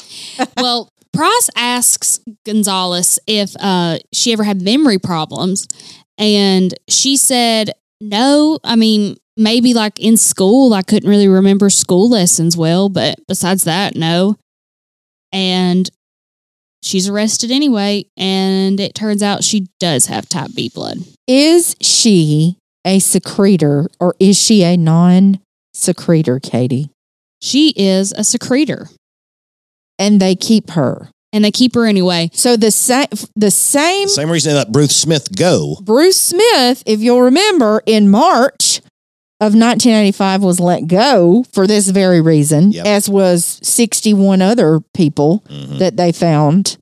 [0.58, 5.66] well, Price asks Gonzalez if uh, she ever had memory problems,
[6.18, 8.58] and she said no.
[8.62, 13.64] I mean, maybe like in school, I couldn't really remember school lessons well, but besides
[13.64, 14.36] that, no.
[15.32, 15.88] And
[16.86, 20.98] she's arrested anyway, and it turns out she does have type B blood.
[21.26, 25.40] Is she a secretor or is she a non
[25.74, 26.90] secretor, Katie?
[27.42, 28.88] She is a secretor,
[29.98, 31.10] And they keep her.
[31.32, 32.30] and they keep her anyway.
[32.32, 35.76] So the same the same Same reason they let Bruce Smith go.
[35.82, 38.80] Bruce Smith, if you'll remember, in March
[39.40, 42.86] of 1985 was let go for this very reason, Yep.
[42.86, 45.78] as was 61 other people Mhm.
[45.78, 46.76] that they found.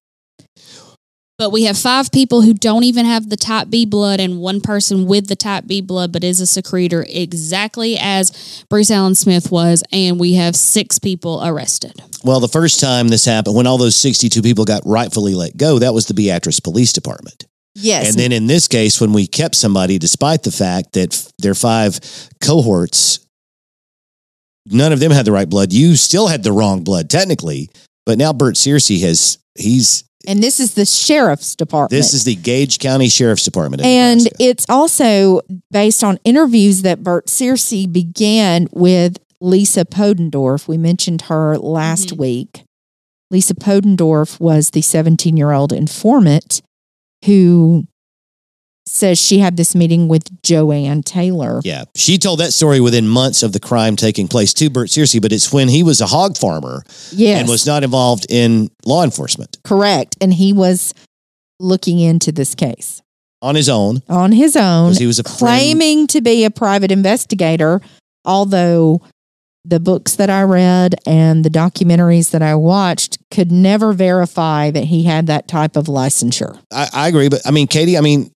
[1.37, 4.61] But we have five people who don't even have the type B blood, and one
[4.61, 8.31] person with the type B blood, but is a secretor, exactly as
[8.71, 9.83] Bruce Allen Smith was.
[9.91, 12.01] And we have six people arrested.
[12.23, 15.81] Well, the first time this happened, when all those 62 people got rightfully let go,
[15.81, 17.47] that was the Beatrice Police Department.
[17.75, 18.09] Yes.
[18.11, 21.55] And then in this case, when we kept somebody, despite the fact that f- their
[21.55, 21.99] five
[22.41, 23.19] cohorts,
[24.67, 27.69] none of them had the right blood, you still had the wrong blood, technically.
[28.07, 31.91] But now Bert Searcey has, he's, and this is the sheriff's department.
[31.91, 33.83] this is the Gage County Sheriff's Department.
[33.83, 34.37] and Nebraska.
[34.45, 40.67] it's also based on interviews that Bert Searcey began with Lisa Podendorf.
[40.69, 42.19] We mentioned her last Mhm.
[42.19, 42.63] week.
[43.31, 46.63] Lisa Podendorf was the 17 year old informant
[47.25, 47.85] who
[48.87, 51.61] says she had this meeting with Joanne Taylor.
[51.65, 55.21] yeah, she told that story within months of the crime taking place to Bert Searcey,
[55.23, 57.41] but it's when he was a hog farmer Yes.
[57.41, 60.17] and was not involved in law enforcement correct.
[60.21, 60.93] And he was
[61.59, 63.01] looking into this case
[63.41, 64.03] on his own.
[64.09, 64.89] on his own.
[64.91, 67.81] Because he was a friend- claiming to be a private investigator,
[68.27, 69.01] although
[69.65, 74.85] the books that I read and the documentaries that I watched could never verify that
[74.85, 76.61] he had that type of licensure.
[76.73, 78.31] I, I agree, but I mean, Katie, I mean,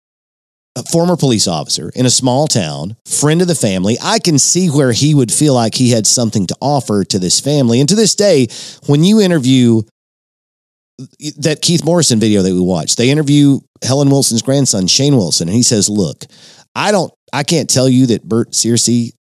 [0.76, 3.96] a former police officer in a small town, friend of the family.
[4.02, 7.40] I can see where he would feel like he had something to offer to this
[7.40, 7.80] family.
[7.80, 8.46] And to this day,
[8.86, 9.82] when you interview
[11.38, 15.56] that Keith Morrison video that we watched, they interview Helen Wilson's grandson, Shane Wilson, and
[15.56, 16.24] he says, Look,
[16.74, 19.12] I don't, I can't tell you that Bert Searcey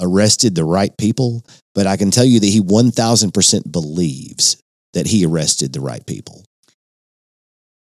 [0.00, 5.26] arrested the right people, but I can tell you that he 1000% believes that he
[5.26, 6.44] arrested the right people.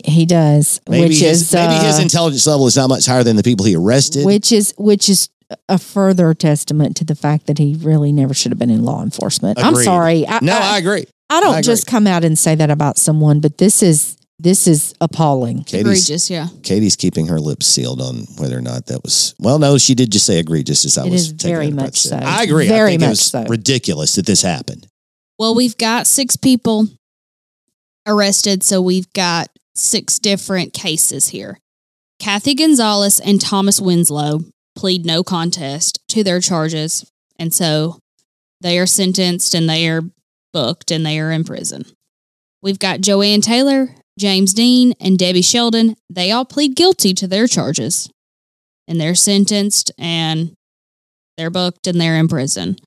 [0.03, 3.23] He does, Maybe, which his, is maybe his uh, intelligence level is not much higher
[3.23, 4.25] than the people he arrested.
[4.25, 5.29] which is which is
[5.69, 9.03] a further testament to the fact that he really never should have been in law
[9.03, 9.59] enforcement.
[9.59, 10.27] I'm sorry.
[10.27, 11.05] I, no, I, I agree.
[11.29, 11.63] I don't I agree.
[11.63, 15.63] just come out and say that about someone, but this is this is appalling.
[15.63, 16.47] Katie's, Egregious, yeah.
[16.63, 19.35] Katie's keeping her lips sealed on whether or not that was.
[19.39, 20.83] Well, no, she did just say egregious.
[20.83, 22.15] As I It was is taking very it much so.
[22.17, 22.65] I agree.
[22.65, 23.43] I Very think it much was so.
[23.45, 24.87] ridiculous that this happened.
[25.37, 26.87] Well, we've got six people
[28.07, 31.59] arrested, so we've got six different cases here.
[32.19, 34.41] Kathy Gonzalez and Thomas Winslow
[34.75, 37.99] plead no contest to their charges, and so
[38.61, 40.01] they are sentenced and they are
[40.53, 41.85] booked and they are in prison.
[42.61, 45.95] We've got Joanne Taylor, James Dean, and Debbie Shelden.
[46.09, 48.09] They all plead guilty to their charges,
[48.87, 50.53] and they're sentenced and
[51.37, 52.77] they're booked and they're in prison.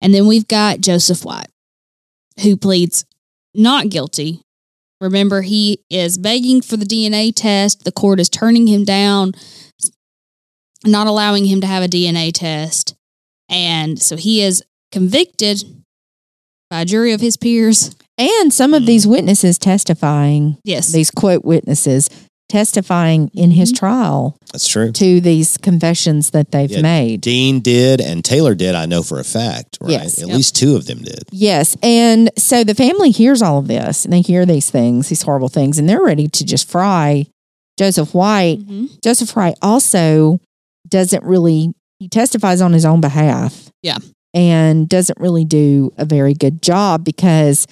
[0.00, 1.48] And then we've got Joseph White
[2.42, 3.04] who pleads
[3.54, 4.40] not guilty.
[5.00, 7.84] Remember, he is begging for the DNA test.
[7.84, 9.32] The court is turning him down,
[10.84, 12.94] not allowing him to have a DNA test.
[13.48, 15.62] And so he is convicted
[16.70, 17.94] by a jury of his peers.
[18.18, 18.86] And some of Mm.
[18.86, 20.88] these witnesses testifying, Yes.
[20.92, 22.08] these quote witnesses
[22.48, 23.76] testifying in his Mhm.
[23.76, 24.92] trial That's true.
[24.92, 27.20] to these confessions that they've Yeah, made.
[27.22, 28.74] Dean did and Taylor did.
[28.74, 29.78] I know for a fact.
[29.80, 29.92] Right?
[29.92, 30.18] Yes.
[30.22, 30.36] At Yep.
[30.36, 31.24] least two of them did.
[31.32, 31.76] Yes.
[31.82, 35.48] And so the family hears all of this and they hear these things, these horrible
[35.48, 37.26] things, and they're ready to just fry
[37.78, 38.60] Joseph White.
[38.68, 38.88] Mhm.
[39.02, 40.38] Joseph White also
[40.88, 43.70] doesn't really, he testifies on his own behalf.
[43.82, 43.98] Yeah.
[44.34, 47.66] And doesn't really do a very good job because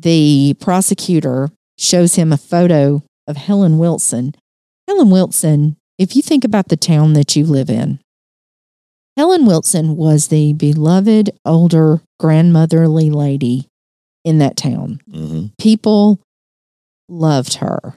[0.00, 4.34] the prosecutor shows him a photo of Helen Wilson.
[4.88, 7.98] Helen Wilson, if you think about the town that you live in,
[9.16, 13.66] Helen Wilson was the beloved older grandmotherly lady
[14.24, 15.00] in that town.
[15.10, 16.20] hmm People
[17.08, 17.96] loved her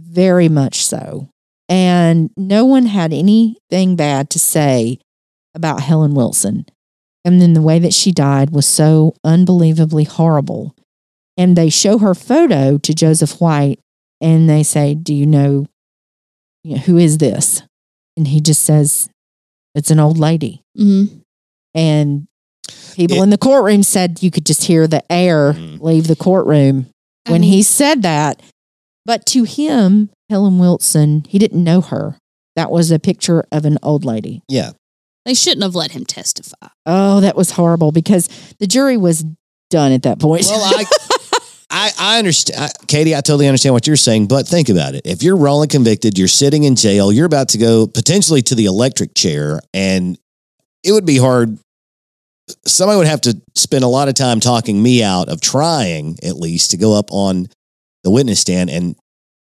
[0.00, 1.28] very much so.
[1.68, 4.98] And no one had anything bad to say
[5.54, 6.66] about Helen Wilson.
[7.24, 10.74] And then the way that she died was so unbelievably horrible.
[11.36, 13.78] And they show her photo to Joseph White
[14.20, 15.66] and they say, Do you know,
[16.62, 17.62] you know who is this?
[18.16, 19.08] And he just says,
[19.74, 20.62] It's an old lady.
[20.78, 21.22] Mhm.
[21.74, 22.26] And
[22.94, 25.80] people It- in the courtroom said you could just hear the air Mhm.
[25.80, 26.86] leave the courtroom
[27.26, 28.40] I when mean- he said that.
[29.06, 32.16] But to him, Helen Wilson, he didn't know her.
[32.54, 34.42] That was a picture of an old lady.
[34.48, 34.72] Yeah.
[35.24, 36.68] They shouldn't have let him testify.
[36.84, 39.24] Oh, that was horrible because the jury was
[39.70, 40.44] done at that point.
[40.46, 40.84] Well, I,
[41.74, 43.16] I, I understand, Katie.
[43.16, 45.02] I totally understand what you're saying, but think about it.
[45.06, 48.66] If you're wrongly convicted, you're sitting in jail, you're about to go potentially to the
[48.66, 50.18] electric chair, and
[50.84, 51.58] it would be hard.
[52.66, 56.36] Somebody would have to spend a lot of time talking me out of trying, at
[56.36, 57.46] least, to go up on
[58.04, 58.94] the witness stand and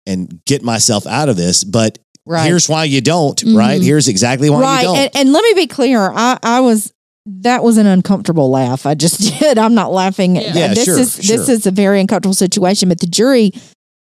[0.06, 1.64] and get myself out of this.
[1.64, 2.44] But Right.
[2.46, 3.38] here's why you don't.
[3.42, 3.56] Mhm.
[3.56, 3.80] Right?
[3.80, 4.80] Here's exactly why right.
[4.80, 4.96] you don't.
[4.98, 6.10] And, and let me be clear.
[6.14, 6.92] I, I was
[7.28, 8.86] that was an uncomfortable laugh.
[8.86, 9.58] I just did.
[9.58, 10.36] I'm not laughing.
[10.36, 10.52] Yeah.
[10.54, 12.88] Yeah, this sure, is this is a very uncomfortable situation.
[12.88, 13.52] But the jury,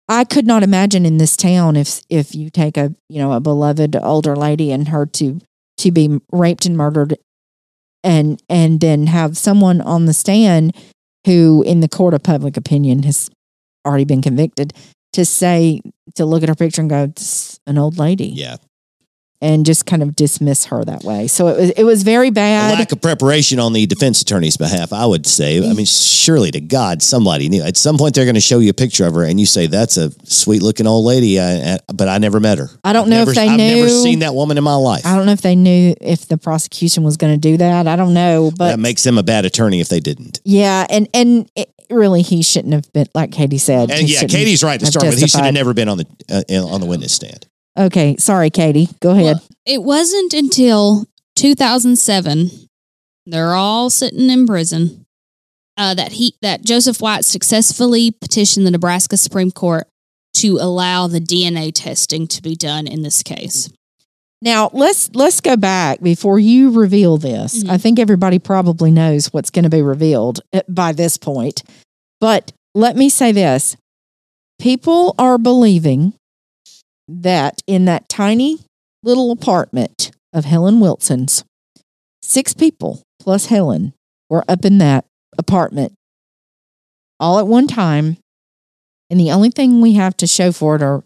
[0.08, 3.40] I could not imagine in this town if if you take a you know a
[3.40, 5.40] beloved older lady and her to
[5.80, 7.18] to be raped and murdered,
[8.04, 10.76] and and then have someone on the stand
[11.26, 13.30] who, in the court of public opinion, has
[13.86, 14.74] already been convicted
[15.14, 15.82] to say
[16.16, 18.58] to look at her picture and go, "This an old lady yeah.
[19.42, 21.28] And just kind of dismiss her that way.
[21.28, 22.78] So it was it was very A bad.
[22.80, 25.58] lack of preparation on the defense attorney's behalf, I would say.
[25.60, 27.64] I mean, surely to God, somebody knew.
[27.64, 29.68] At some point, they're going to show you a picture of her, and you say,
[29.68, 32.70] "That's a sweet looking old lady," I, I- but I never met her.
[32.84, 33.76] I don't I've know never, if they I've knew.
[33.78, 35.06] never seen that woman in my life.
[35.06, 37.88] I don't know if they knew if the prosecution was going to do that.
[37.88, 40.42] I don't know, but that makes them a bad attorney if they didn't.
[40.44, 43.90] yeah, and and it, really, he shouldn't have been like Katie said.
[43.90, 45.20] And yeah, Katie's right to start with.
[45.20, 46.06] He should have never been on the
[46.50, 47.46] uh, on the witness stand.
[47.80, 48.90] Okay, sorry, Katie.
[49.00, 49.24] Go ahead.
[49.38, 51.06] Well, it wasn't until
[51.38, 52.52] 2007,
[53.26, 55.06] they're all sitting in prison,
[55.78, 59.88] uh, that he that Joseph White successfully petitioned the Nebraska Supreme Court
[60.36, 63.70] to allow the DNA testing to be done in this case.
[64.42, 67.64] Now let's let's go back before you reveal this.
[67.64, 67.70] Mhm.
[67.70, 71.64] I think everybody probably knows what's going to be revealed uh, by this point.
[72.20, 73.78] But let me say this.
[74.60, 76.14] People are believing
[77.10, 78.60] that in that tiny
[79.04, 81.44] little apartment of Helen Wilson's,
[82.22, 83.94] six people plus Helen
[84.30, 85.06] were up in that
[85.38, 85.94] apartment
[87.20, 88.18] all at one time.
[89.10, 91.04] And the only thing we have to show for it are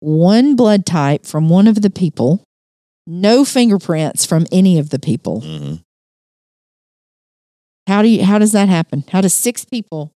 [0.00, 2.42] one blood type from one of the people,
[3.06, 5.40] no fingerprints from any of the people.
[5.40, 5.74] hmm
[7.86, 9.04] How do you how does that happen?
[9.12, 10.10] How does six people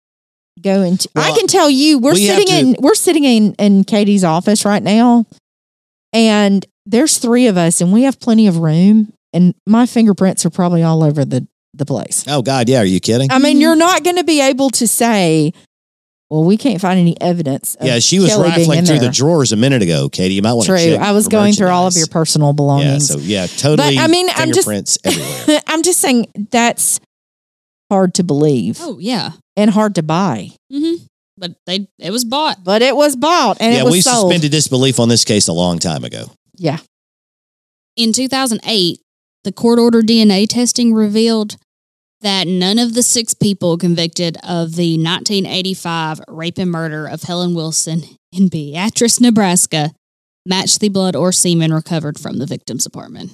[0.64, 3.84] go into I can tell you we're we sitting to- in we're sitting in in
[3.84, 5.26] Katie's office right now
[6.12, 10.50] and there's three of us and we have plenty of room and my fingerprints are
[10.50, 11.46] probably all over the
[11.76, 12.24] the place.
[12.28, 12.78] Oh God, yeah.
[12.80, 13.32] Are you kidding?
[13.32, 15.52] I mean, you're not going to be able to say
[16.30, 17.74] well, we can't find any evidence.
[17.76, 19.08] of yeah, she was Kelly rifling through there.
[19.08, 20.34] the drawers a minute ago, Katie.
[20.34, 20.76] You might want True.
[20.78, 21.00] to check.
[21.00, 23.08] I was going through all of your personal Yeah, belongings.
[23.08, 23.96] so yeah, totally.
[23.96, 25.60] But, I mean, I'm just- fingerprints everywhere.
[25.66, 26.98] I'm just saying that's
[27.90, 30.50] hard to believe Oh yeah, and hard to buy.
[30.70, 30.94] hmm
[31.36, 32.62] but they it was bought.
[32.62, 34.30] But it was bought and yeah, it was we sold.
[34.30, 36.30] suspended disbelief on this case a long time ago.
[36.56, 36.78] Yeah.
[37.96, 39.00] In 2008,
[39.44, 41.56] the court order DNA testing revealed
[42.20, 47.54] that none of the six people convicted of the 1985 rape and murder of Helen
[47.54, 49.92] Wilson in Beatrice, Nebraska,
[50.46, 53.32] matched the blood or semen recovered from the victim's apartment.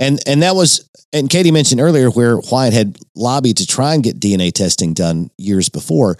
[0.00, 4.02] And and that was and Katie mentioned earlier where White had lobbied to try and
[4.02, 6.16] get DNA testing done years before.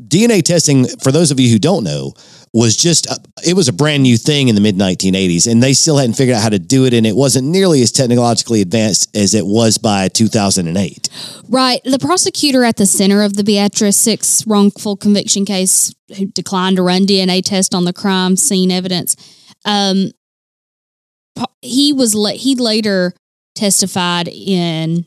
[0.00, 2.14] DNA testing, for those of you who don't know,
[2.54, 5.72] was just a, it was a brand new thing in the mid 1980s, and they
[5.72, 9.14] still hadn't figured out how to do it, and it wasn't nearly as technologically advanced
[9.16, 11.08] as it was by 2008.
[11.48, 11.80] Right.
[11.84, 16.82] The prosecutor at the center of the Beatrice Six wrongful conviction case, who declined to
[16.82, 19.16] run DNA test on the crime scene evidence,
[19.64, 20.12] um,
[21.62, 23.14] he was he later
[23.54, 25.06] testified in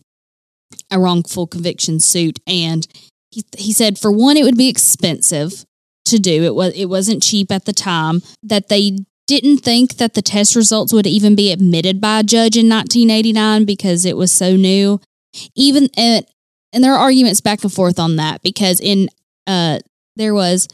[0.91, 2.87] a wrongful conviction suit, and
[3.31, 5.65] he he said for one, it would be expensive
[6.05, 6.43] to do.
[6.43, 8.21] It was it wasn't cheap at the time.
[8.43, 12.57] That they didn't think that the test results would even be admitted by a judge
[12.57, 14.99] in 1989 because it was so new
[15.55, 16.25] even and,
[16.73, 19.07] and there are arguments back and forth on that because in
[19.47, 19.79] uh
[20.17, 20.67] there was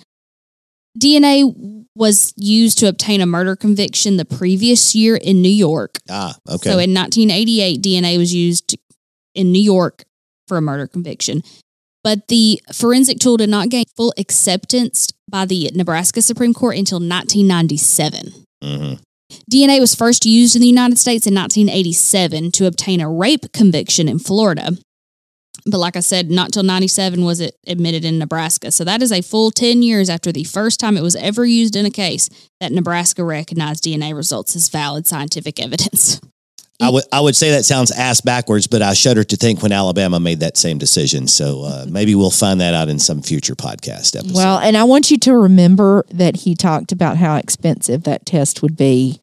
[0.97, 5.97] DNA was used to obtain a murder conviction the previous year in New York.
[6.09, 6.69] Ah, okay.
[6.69, 8.77] So in 1988 DNA was used
[9.33, 10.03] in New York
[10.47, 11.41] for a murder conviction.
[12.03, 16.99] But the forensic tool did not gain full acceptance by the Nebraska Supreme Court until
[16.99, 18.45] 1997.
[18.63, 18.93] hmm
[19.51, 24.07] DNA was first used in the United States in 1987 to obtain a rape conviction
[24.07, 24.71] in Florida.
[25.69, 28.71] But like I said, not till 97 was it admitted in Nebraska.
[28.71, 31.75] So that is a full 10 years after the first time it was ever used
[31.75, 36.21] in a case that Nebraska recognized DNA results as valid scientific evidence.
[36.79, 39.71] I would I would say that sounds ass backwards, but I shudder to think when
[39.71, 41.27] Alabama made that same decision.
[41.27, 44.35] So uh, maybe we'll find that out in some future podcast episode.
[44.35, 48.61] Well, and I want you to remember that he talked about how expensive that test
[48.61, 49.21] would be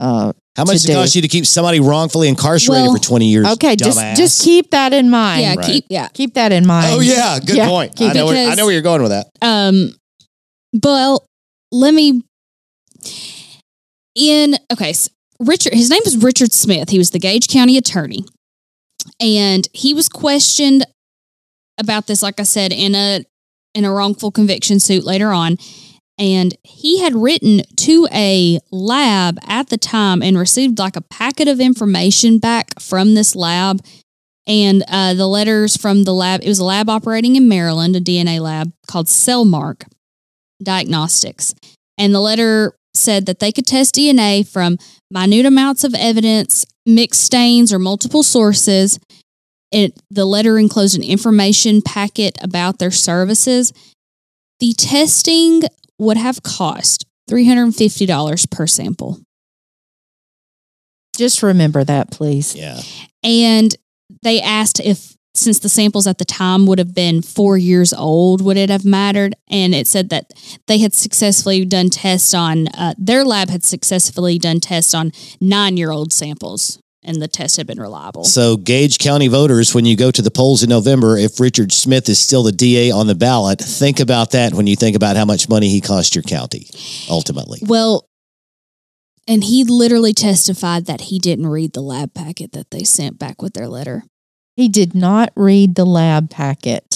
[0.00, 0.94] uh, How much to does it do.
[0.94, 3.46] cost you to keep somebody wrongfully incarcerated Well, for 20 years?
[3.54, 4.16] Okay, just dumbass?
[4.16, 5.40] just keep that in mind.
[5.42, 5.64] yeah, Right.
[5.66, 6.08] keep yeah.
[6.08, 6.86] keep that in mind.
[6.90, 7.96] Oh yeah, good Yeah, point.
[7.96, 9.28] keep I know, where, I know where you're going with that.
[9.40, 9.94] Um,
[10.82, 11.24] well,
[11.70, 12.22] let me.
[14.14, 15.08] In okay, s
[15.40, 15.72] Richard.
[15.72, 16.90] His name was Richard Smith.
[16.90, 18.24] He was the Gage County attorney,
[19.20, 20.84] and he was questioned
[21.80, 22.22] about this.
[22.22, 23.24] Like I said, in a
[23.74, 25.56] in a wrongful conviction suit later on,
[26.18, 31.48] and he had written to a lab at the time and received like a packet
[31.48, 33.80] of information back from this lab.
[34.46, 38.00] And uh, the letters from the lab, it was a lab operating in Maryland, a
[38.00, 39.84] DNA lab called Cellmark
[40.62, 41.54] Diagnostics.
[41.96, 44.78] And the letter said that they could test DNA from
[45.10, 48.98] minute amounts of evidence, mixed stains, or multiple sources.
[49.70, 53.72] It, the letter enclosed an information packet about their services.
[54.60, 55.62] The testing
[56.02, 59.20] would have cost $350 per sample.
[61.16, 62.54] Just remember that, please.
[62.54, 62.80] Yeah.
[63.22, 63.74] And
[64.22, 68.42] they asked if, since the samples at the time would have been four years old,
[68.42, 69.34] would it have mattered?
[69.48, 70.30] And it said that
[70.66, 75.76] they had successfully done tests on, uh, their lab had successfully done tests on nine
[75.76, 78.24] year old samples, and the test had been reliable.
[78.24, 82.08] So, Gage County voters, when you go to the polls in November, if Richard Smith
[82.08, 85.24] is still the DA on the ballot, think about that when you think about how
[85.24, 86.68] much money he cost your county,
[87.10, 87.60] ultimately.
[87.62, 88.08] Well,
[89.28, 93.40] and he literally testified that he didn't read the lab packet that they sent back
[93.40, 94.04] with their letter.
[94.56, 96.91] He did not read the lab packet.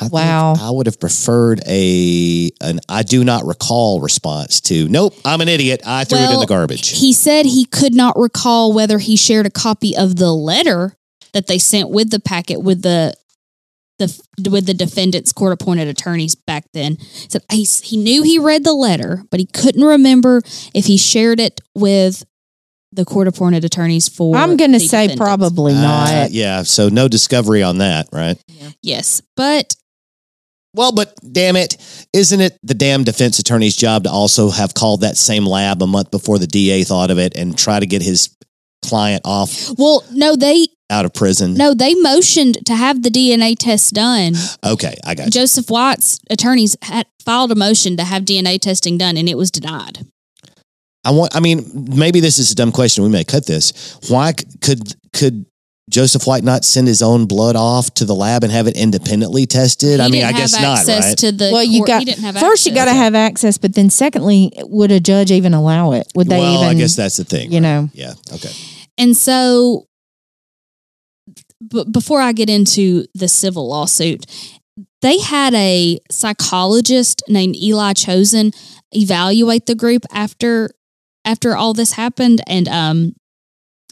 [0.00, 0.54] I think Wow.
[0.58, 5.48] I would have preferred a an I do not recall response to nope, I'm an
[5.48, 5.82] idiot.
[5.86, 6.88] I threw it in the garbage.
[6.98, 10.96] He said he could not recall whether he shared a copy of the letter
[11.32, 13.14] that they sent with the packet with the
[13.98, 16.98] the with the defendant's court appointed attorneys back then.
[17.28, 20.40] Said he he knew he read the letter, but he couldn't remember
[20.74, 22.24] if he shared it with
[22.92, 24.34] the court appointed attorneys for.
[24.36, 25.20] I'm going to say defendants.
[25.20, 26.30] probably Uh, not.
[26.32, 28.36] yeah, so no discovery on that, right?
[28.82, 29.76] yes, but
[30.74, 31.76] Well, but damn it,
[32.12, 35.86] isn't it the damn defense attorney's job to also have called that same lab a
[35.86, 38.36] month before the DA thought of it and try to get his
[38.84, 41.54] client off well, no, they out of prison?
[41.54, 44.34] no they motioned to have the DNA test done.
[44.64, 45.30] Okay, I got you.
[45.30, 49.50] Joseph White's attorneys had filed a motion to have DNA testing done, and it was
[49.50, 50.06] denied.
[51.04, 51.34] I want.
[51.34, 53.04] I mean, maybe this is a dumb question.
[53.04, 53.98] We may cut this.
[54.08, 55.46] Why could could
[55.90, 59.44] Joseph White not send his own blood off to the lab and have it independently
[59.44, 59.98] tested?
[59.98, 61.18] I mean, I guess not, access right?
[61.18, 61.88] To the well, you court.
[61.88, 62.64] got he didn't have first.
[62.64, 66.06] You got to have access, but then secondly, would a judge even allow it?
[66.14, 66.76] Would they well, even?
[66.76, 67.50] I guess that's the thing.
[67.50, 67.62] you right?
[67.62, 67.88] know.
[67.92, 68.14] Yeah.
[68.32, 68.52] Okay.
[68.96, 69.88] And so,
[71.68, 74.26] b- before I get into the civil lawsuit,
[75.02, 78.54] they had a psychologist named Eli Chesen
[78.92, 80.70] evaluate the group after
[81.24, 83.14] after all this happened, and um,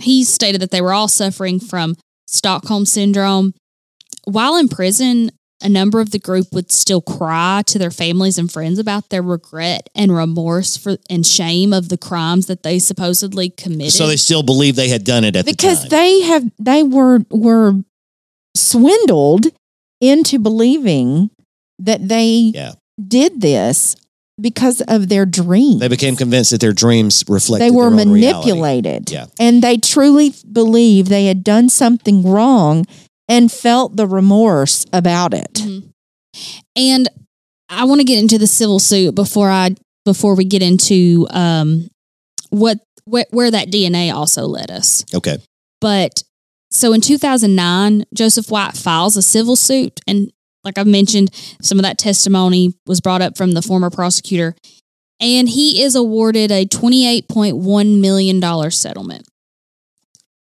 [0.00, 1.96] he stated that they were all suffering from
[2.26, 3.54] Stockholm syndrome.
[4.24, 5.30] While in prison,
[5.62, 9.22] a number of the group would still cry to their families and friends about their
[9.22, 13.92] regret and remorse for and shame of the crimes that they supposedly committed.
[13.92, 15.98] So they still believe they had done it at because the time.
[15.98, 17.74] they have they were were
[18.56, 19.46] swindled
[20.00, 21.30] into believing
[21.78, 22.72] that they Yeah.
[23.06, 23.96] did this
[24.40, 25.80] because of their dreams.
[25.80, 27.64] They became convinced that their dreams reflected.
[27.66, 28.50] they were their own reality.
[28.52, 29.10] manipulated.
[29.10, 29.26] Yeah.
[29.38, 32.86] And they truly believed they had done something wrong
[33.28, 35.52] and felt the remorse about it.
[35.54, 35.90] Mhm.
[36.76, 37.08] And
[37.68, 39.74] I want to get into the civil suit before I
[40.04, 41.88] before we get into um
[42.50, 45.04] what where, where that DNA also led us.
[45.14, 45.38] Okay.
[45.80, 46.22] But
[46.70, 50.30] so in 2009, Joseph White files a civil suit and
[50.64, 51.30] like I've mentioned,
[51.62, 54.54] some of that testimony was brought up from the former prosecutor
[55.20, 59.26] and he is awarded a 28.1 million dollar settlement.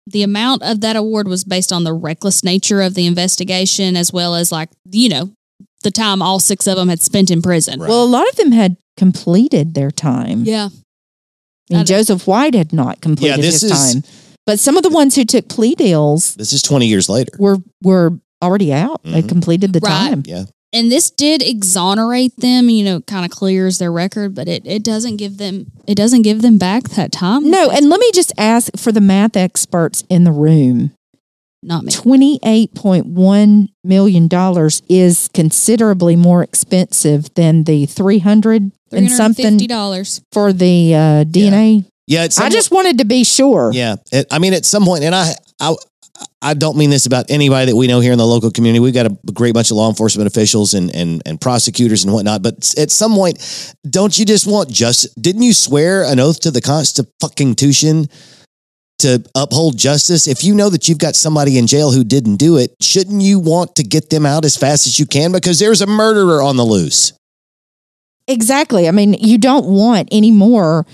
[0.07, 4.13] The amount of that award was based on the reckless nature of the investigation as
[4.13, 5.33] well as like, you know,
[5.83, 7.79] the time all six of them had spent in prison.
[7.81, 7.89] Right.
[7.89, 10.45] Well, a lot of them had completed their time.
[10.45, 10.69] Yeah.
[11.71, 14.03] I mean, I- Joseph White had not completed this his is- time.
[14.47, 17.33] But some of the ones who took plea deals This is 20 years later.
[17.39, 19.03] were were already out.
[19.05, 19.29] They Mhm.
[19.29, 19.91] completed the Right.
[20.11, 20.23] time.
[20.27, 20.45] Yeah.
[20.71, 24.83] and this did exonerate them you know kind of clears their record but it, it
[24.85, 28.33] doesn't give them it doesn't give them back that time No, and let me just
[28.37, 30.91] ask for the math experts in the room.
[31.63, 34.29] not me $28.1 million
[34.91, 41.85] is considerably more expensive than the 300 and something $350 for the uh, DNA.
[42.07, 42.25] Yeah.
[42.25, 43.71] It's I just wanted to be sure.
[43.73, 45.75] Yeah, it, I mean, at some point, and I, I,
[46.41, 48.81] I don't mean this about anybody that we know here in the local community.
[48.81, 52.43] We've got a great bunch of law enforcement officials and and and prosecutors and whatnot.
[52.43, 55.13] But at some point, don't you just want justice?
[55.15, 58.09] Didn't you swear an oath to the Constitution
[59.01, 60.27] to uphold justice?
[60.29, 63.39] If you know that you've got somebody in jail who didn't do it, shouldn't you
[63.41, 66.57] want to get them out as fast as you can because there's a murderer on
[66.57, 67.13] the loose?
[68.29, 68.87] Exactly.
[68.87, 70.87] I mean, you don't want any more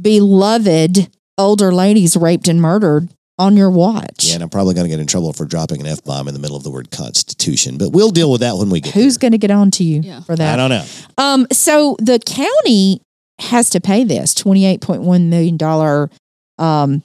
[0.00, 1.08] beloved
[1.38, 3.08] older ladies raped and murdered
[3.40, 4.26] on your watch.
[4.28, 6.34] Yeah, and I'm probably going to get in trouble for dropping an f bomb in
[6.34, 8.94] the middle of the word Constitution, but we'll deal with that when we get.
[8.94, 10.20] Who's going to get on to you Yeah.
[10.22, 10.54] for that?
[10.54, 10.84] I don't know.
[11.18, 13.00] Um, so the county
[13.40, 16.10] has to pay this twenty-eight point one million dollar
[16.58, 17.02] um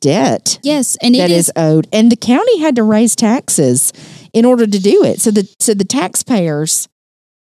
[0.00, 3.92] debt Yes, and it that is is owed, and the county had to raise taxes
[4.32, 5.20] in order to do it.
[5.20, 6.88] So the so the taxpayers,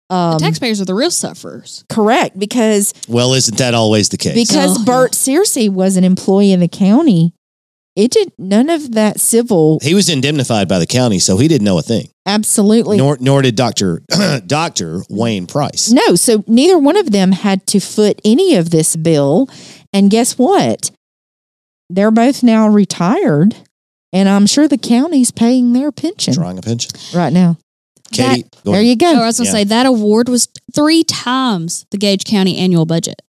[0.09, 1.85] um, the taxpayers are the real sufferers.
[1.89, 4.33] correct because Well, isn't that always the case?
[4.33, 7.33] because Oh, Burt Searcey was an employee in the county.
[7.95, 9.79] It did none of that civil.
[9.81, 12.07] he was indemnified by the county, so he didn't know a thing.
[12.25, 14.01] Absolutely Nor nor did Doctor
[14.47, 15.91] Doctor Wayne Price.
[15.91, 19.49] No, so neither one of them had to foot any of this bill.
[19.91, 20.91] And guess what?
[21.89, 23.55] They're both now retired,
[24.13, 26.91] and I'm sure the county's paying their pension Drawing a pension.
[27.13, 27.57] right now.
[28.13, 29.07] Katie, go There you go.
[29.07, 29.59] Oh, I was going to Yeah.
[29.59, 33.21] say that award was three times the Gage County annual budget.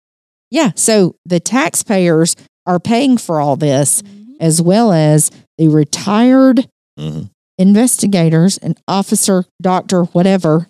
[0.51, 2.35] Yeah, so the taxpayers
[2.65, 4.22] are paying for all this, mm-hmm.
[4.39, 6.67] As well as the retired
[6.99, 7.29] Mhm.
[7.57, 10.67] investigators and officer, doctor, whatever,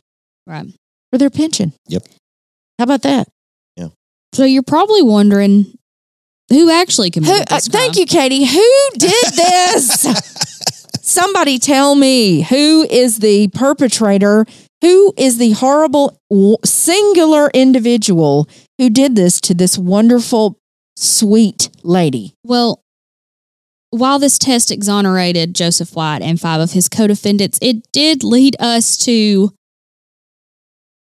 [0.47, 0.67] Right.
[1.11, 1.73] for their pension.
[1.87, 2.07] Yep.
[2.79, 3.27] How about that?
[3.77, 3.89] Yeah.
[4.33, 5.77] So you're probably wondering
[6.49, 8.45] who actually Who, committed uh, this thank you, Katie.
[8.45, 10.05] Who did this?
[11.01, 14.45] Somebody tell me who is the perpetrator?
[14.81, 16.17] Who is the horrible
[16.65, 18.47] singular individual
[18.77, 20.57] who did this to this wonderful,
[20.97, 22.33] sweet lady?
[22.43, 22.81] Well,
[23.93, 28.97] while this test exonerated Joseph White and five of his co-defendants, it did lead us
[29.05, 29.51] to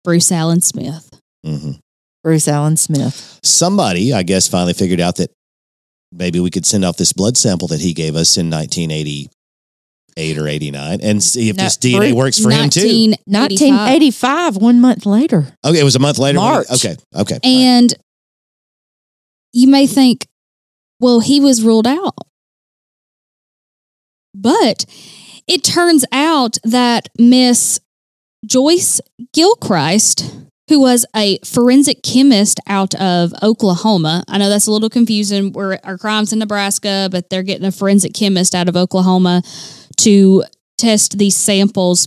[0.04, 1.10] Bruce Allen Smith.
[1.44, 1.78] Mhm.
[2.24, 3.38] Bruce Allen Smith.
[3.42, 5.30] Somebody, I guess, finally figured out that
[6.12, 10.48] maybe we could send off this blood sample that he gave us in 1988 or
[10.48, 12.80] 89 and see if No, this DNA Bruce- works for him too.
[12.80, 13.26] 1985.
[13.26, 15.54] 1985, one month later.
[15.64, 16.38] Okay, it was a month later.
[16.38, 16.70] when he- March.
[16.72, 17.38] okay, okay.
[17.42, 17.94] And
[19.52, 20.26] you may think,
[20.98, 22.14] well, he was ruled out.
[24.34, 24.86] But
[25.46, 27.80] it turns out that Miss
[28.46, 29.00] Joyce
[29.32, 30.34] Gilchrist,
[30.68, 35.52] who was a forensic chemist out of Oklahoma, I know that's a little confusing.
[35.52, 39.42] We're our crimes in Nebraska, but they're getting a forensic chemist out of Oklahoma
[39.98, 40.44] to
[40.78, 42.06] test these samples.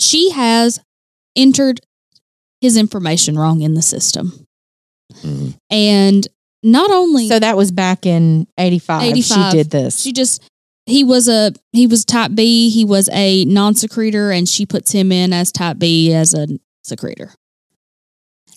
[0.00, 0.80] She has
[1.36, 1.80] entered
[2.60, 4.46] his information wrong in the system.
[5.22, 5.54] Mhm.
[5.70, 6.28] And
[6.62, 9.02] not only So that was back in 85.
[9.04, 9.52] 85.
[9.52, 10.00] She did this.
[10.00, 10.42] she just
[10.88, 15.12] he was a he was type B, he was a non-secretor and she puts him
[15.12, 16.46] in as type B as a
[16.82, 17.32] secretor.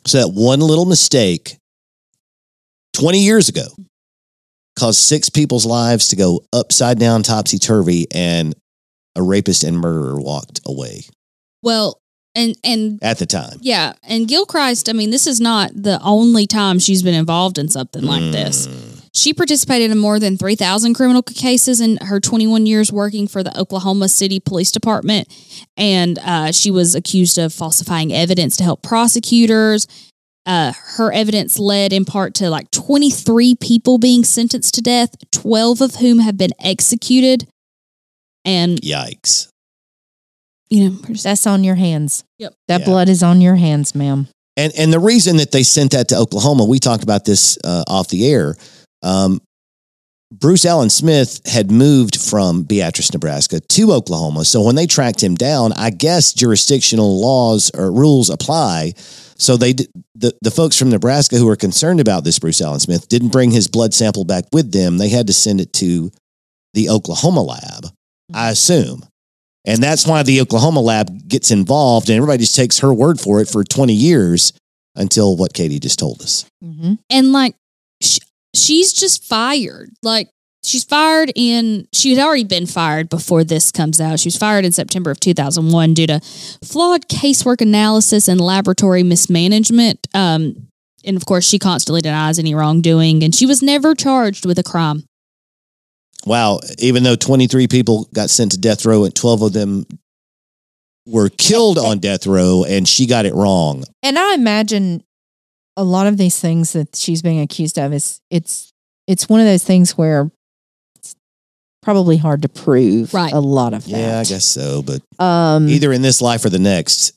[0.06, 1.58] So that one little mistake
[2.94, 3.68] 20 years ago
[4.78, 8.56] caused six people's lives to go upside down, topsy turvy, and
[9.16, 11.04] a rapist and murderer walked away
[11.62, 12.00] Well,
[12.34, 13.58] and and at the time.
[13.62, 17.68] yeah, and Gilchrist, I mean, this is not the only time she's been involved in
[17.68, 18.68] something like this.
[18.68, 18.91] Mm.
[19.14, 23.58] She participated in more than 3,000 criminal cases in her 21 years working for the
[23.60, 25.28] Oklahoma City Police Department.
[25.76, 29.86] And uh, she was accused of falsifying evidence to help prosecutors.
[30.46, 35.82] Uh, her evidence led in part to like 23 people being sentenced to death, 12
[35.82, 37.48] of whom have been executed.
[38.46, 39.50] And, Yikes.
[40.70, 42.24] you know, That's on your hands.
[42.40, 42.54] Yep.
[42.70, 42.86] That Yeah.
[42.86, 44.30] blood is on your hands, ma'am.
[44.58, 47.84] And and the reason that they sent that to Oklahoma, we talked about this uh,
[47.88, 48.56] off the air.
[49.04, 49.42] Um,
[50.32, 54.46] Bruce Allen Smith had moved from Beatrice, Nebraska to Oklahoma.
[54.46, 58.94] So when they tracked him down, I guess jurisdictional laws or rules apply.
[59.36, 63.10] So they the the folks from Nebraska who were concerned about this Bruce Allen Smith
[63.10, 64.98] didn't bring his blood sample back with them.
[64.98, 66.12] They had to send it to
[66.74, 67.88] the Oklahoma lab,
[68.34, 69.04] I assume.
[69.66, 73.42] And that's why the Oklahoma lab gets involved and everybody just takes her word for
[73.42, 74.54] it for 20 years
[74.96, 76.46] until what Katie just told us.
[76.64, 76.94] Mm-hmm.
[77.10, 77.56] and like
[78.54, 79.90] she's just fired.
[80.04, 80.30] Like
[80.64, 84.20] she's fired in she had already been fired before this comes out.
[84.20, 86.20] She was fired in september of 2001 due to
[86.64, 90.08] flawed casework analysis and laboratory mismanagement.
[90.14, 90.68] Um,
[91.04, 94.64] and of course she constantly denies any wrongdoing and she was never charged with a
[94.64, 95.04] crime.
[96.26, 99.86] Wow, even though 23 people got sent to death row and 12 of them
[101.08, 103.84] were killed on death row and she got it wrong.
[104.04, 105.04] And I imagine
[105.82, 108.72] a lot of these things that she's being accused of is it's
[109.08, 110.30] it's one of those things where
[110.96, 111.16] it's
[111.82, 113.34] probably hard to prove Right.
[113.34, 113.90] a lot of that.
[113.90, 114.82] Yeah, I guess so.
[114.84, 117.14] But Um, either in this life or the next,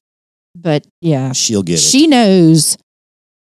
[0.54, 1.82] but yeah, she'll get it.
[1.82, 2.76] she knows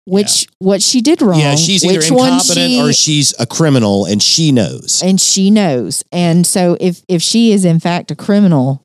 [0.05, 1.39] which what she did wrong.
[1.39, 5.01] yeah, she's either which one incompetent she- or she's a criminal, and she knows.
[5.03, 6.03] and she knows.
[6.11, 8.81] And so if if she is in fact a criminal,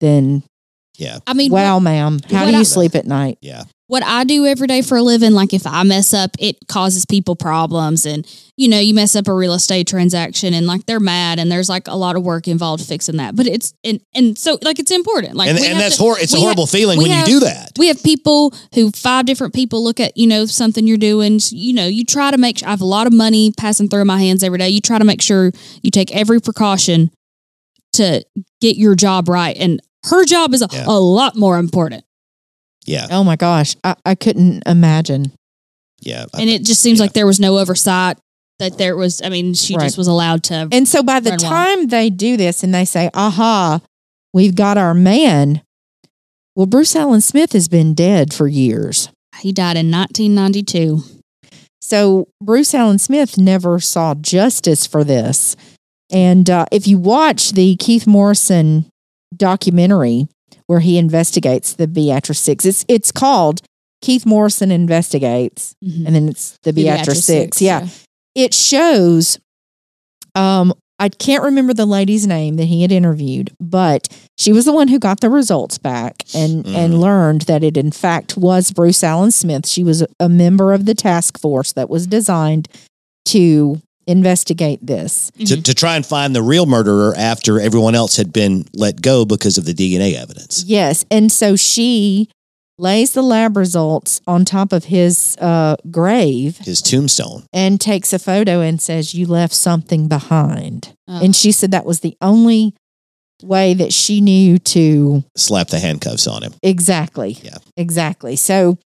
[0.00, 0.42] then
[0.98, 3.38] Yeah, I mean, wow, ma'am, how do you I- sleep at night?
[3.40, 3.64] yeah.
[3.88, 7.06] What I do every day for a living, like if I mess up, it causes
[7.06, 8.04] people problems.
[8.04, 11.50] And, you know, you mess up a real estate transaction and like they're mad and
[11.50, 13.34] there's like a lot of work involved fixing that.
[13.34, 15.36] But it's, and, and so like it's important.
[15.36, 17.40] Like, and we and have that's to- hor- it's a horrible feeling when have- you
[17.40, 17.72] do that.
[17.78, 21.40] We have people who five different people look at, you know, something you're doing.
[21.50, 24.18] You know, you try to make I have a lot of money passing through my
[24.18, 24.68] hands every day.
[24.68, 25.50] You try to make sure
[25.82, 27.10] you take every precaution
[27.94, 28.22] to
[28.60, 29.56] get your job right.
[29.56, 30.84] And her job is a, Yeah.
[30.86, 32.04] a lot more important.
[32.88, 35.32] Yeah, Oh my gosh, I, I couldn't imagine.
[36.00, 36.24] yeah.
[36.38, 37.04] And it just seems Yeah.
[37.04, 38.16] like there was no oversight.
[38.58, 39.84] That there was, I mean, she Right.
[39.84, 40.68] just was allowed to.
[40.72, 41.50] And so by the Run well.
[41.50, 43.80] time they do this and they say, aha,
[44.34, 45.62] we've got our man,
[46.56, 49.10] well, Bruce Allen Smith has been dead for years.
[49.38, 51.02] He died in 1992.
[51.80, 55.54] So Bruce Allen Smith never saw justice for this.
[56.10, 58.86] And uh, if you watch the Keith Morrison
[59.36, 60.26] documentary
[60.68, 63.60] where he investigates the Beatrice Six, it's it's called
[64.00, 66.06] Keith Morrison Investigates, Mhm.
[66.06, 67.60] and then it's the, The Beatrice, Six.
[67.60, 67.88] Yeah.
[68.36, 69.38] it shows
[70.36, 74.72] um I can't remember the lady's name that he had interviewed, but she was the
[74.72, 76.74] one who got the results back and Mhm.
[76.74, 79.66] and learned that it in fact was Bruce Allen Smith.
[79.66, 82.66] She was a- a member of the task force that was designed
[83.26, 85.30] to investigate this.
[85.38, 85.62] to, Mhm.
[85.64, 89.56] to try and find the real murderer after everyone else had been let go because
[89.58, 90.64] of the DNA evidence.
[90.66, 92.28] Yes, and so she
[92.78, 97.44] lays the lab results on top of his uh, grave His tombstone.
[97.52, 101.20] and takes a photo and says, "You left something behind." Oh.
[101.22, 102.74] And she said that was the only
[103.42, 106.54] way that she knew to Slap the handcuffs on him.
[106.62, 107.38] exactly.
[107.42, 107.58] Yeah.
[107.76, 108.34] Exactly.
[108.36, 108.78] So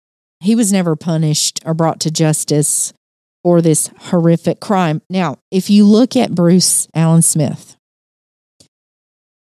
[0.41, 2.91] he was never punished or brought to justice
[3.43, 5.01] for this horrific crime.
[5.09, 7.75] Now, if you look at Bruce Allen Smith,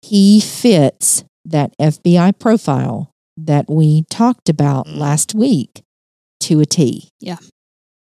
[0.03, 4.99] he fits that FBI profile that we talked about Mm.
[4.99, 5.83] last week
[6.41, 7.09] to a T.
[7.21, 7.39] Yeah.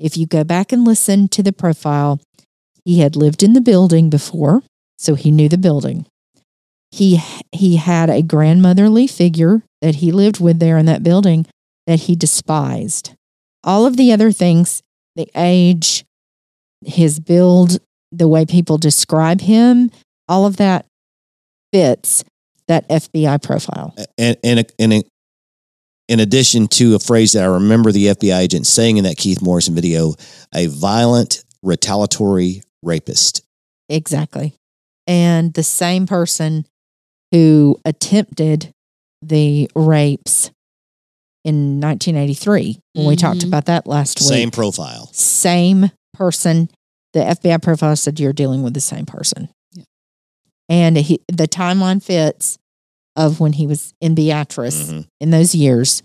[0.00, 2.20] If you go back and listen to the profile,
[2.84, 4.62] he had lived in the building before,
[4.98, 6.06] so he knew the building.
[6.90, 7.20] He
[7.52, 11.46] he had a grandmotherly figure that he lived with there in that building
[11.86, 13.12] that he despised.
[13.64, 14.82] All of the other things,
[15.16, 16.04] the age,
[16.84, 17.78] his build,
[18.12, 19.90] the way people describe him,
[20.28, 20.86] all of that
[21.72, 22.24] fits
[22.66, 23.94] that FBI profile.
[24.16, 25.04] And, and, and
[26.08, 29.42] in addition to a phrase that I remember the FBI agent saying in that Keith
[29.42, 30.14] Morrison video,
[30.54, 33.42] a violent, retaliatory rapist.
[33.88, 34.54] Exactly.
[35.06, 36.66] And the same person
[37.32, 38.72] who attempted
[39.22, 40.50] the rapes
[41.48, 43.46] in 1983 when we talked Mhm.
[43.48, 44.28] about that last week.
[44.28, 45.08] Same profile.
[45.12, 46.68] same person.
[47.14, 49.48] The FBI profile said you're dealing with the same person.
[49.72, 49.84] Yeah.
[50.68, 52.58] And he, the timeline fits
[53.16, 55.06] of when he was in Beatrice Mhm.
[55.20, 56.02] in those years.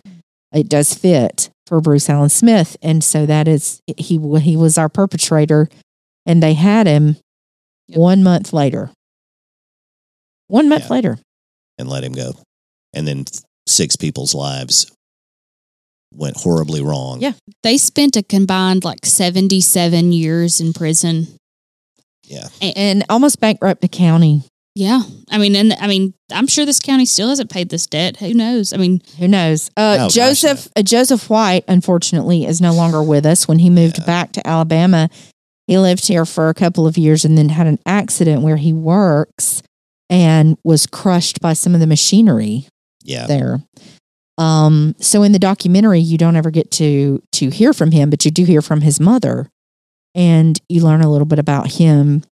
[0.53, 2.77] It does fit for Bruce Allen Smith.
[2.81, 5.67] And so that is, he, he was our perpetrator
[6.25, 7.17] and they had him
[7.89, 7.97] Yep.
[7.99, 8.91] one month later.
[10.47, 10.93] One month Yeah.
[10.93, 11.19] later.
[11.77, 12.33] And let him go.
[12.93, 13.25] And then
[13.67, 14.85] six people's lives
[16.15, 17.21] went horribly wrong.
[17.21, 17.33] Yeah.
[17.63, 21.27] They spent a combined like 77 years in prison.
[22.25, 22.47] Yeah.
[22.61, 24.43] And almost bankrupt the county.
[24.75, 25.01] Yeah.
[25.29, 28.17] I mean, and I mean, I'm sure this county still hasn't paid this debt.
[28.17, 28.73] Who knows?
[28.73, 29.69] I mean, Who knows?
[29.77, 33.47] Uh, Oh, gosh, Joseph uh, Joseph White, unfortunately, is no longer with us.
[33.47, 34.05] When he moved Yeah.
[34.05, 35.09] back to Alabama,
[35.67, 38.73] he lived here for a couple of years and then had an accident where he
[38.73, 39.61] works
[40.09, 42.65] and was crushed by some of the machinery
[43.03, 43.27] Yeah.
[43.27, 43.63] there.
[44.37, 48.25] Um, so in the documentary, you don't ever get to to hear from him, but
[48.25, 49.49] you do hear from his mother,
[50.15, 52.23] and you learn a little bit about him,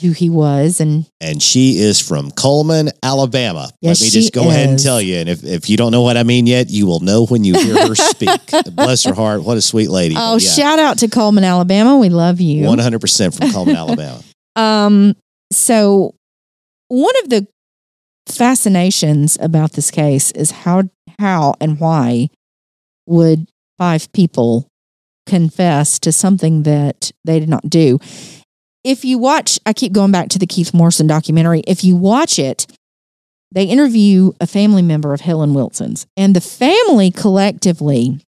[0.00, 3.70] who he was, and and she is from Coleman, Alabama.
[3.80, 5.18] Yes, Let me just go ahead and tell you.
[5.18, 7.54] And if, if you don't know what I mean yet, you will know when you
[7.54, 8.40] hear her speak.
[8.72, 9.44] Bless her heart.
[9.44, 10.16] What a sweet lady.
[10.18, 11.96] oh, yeah, shout out to Coleman, Alabama.
[11.98, 12.64] We love you.
[12.66, 14.20] 100% from Coleman, Alabama.
[14.56, 15.14] Um,
[15.52, 16.16] so
[16.88, 17.46] one of the
[18.28, 20.82] fascinations about this case is how
[21.18, 22.28] how and why
[23.06, 23.48] would
[23.78, 24.68] five people
[25.26, 27.98] confess to something that they did not do.
[28.84, 31.60] If you watch, I keep going back to the Keith Morrison documentary.
[31.66, 32.66] If you watch it,
[33.52, 38.20] they interview a family member of Helen Wilson's, and the family collectively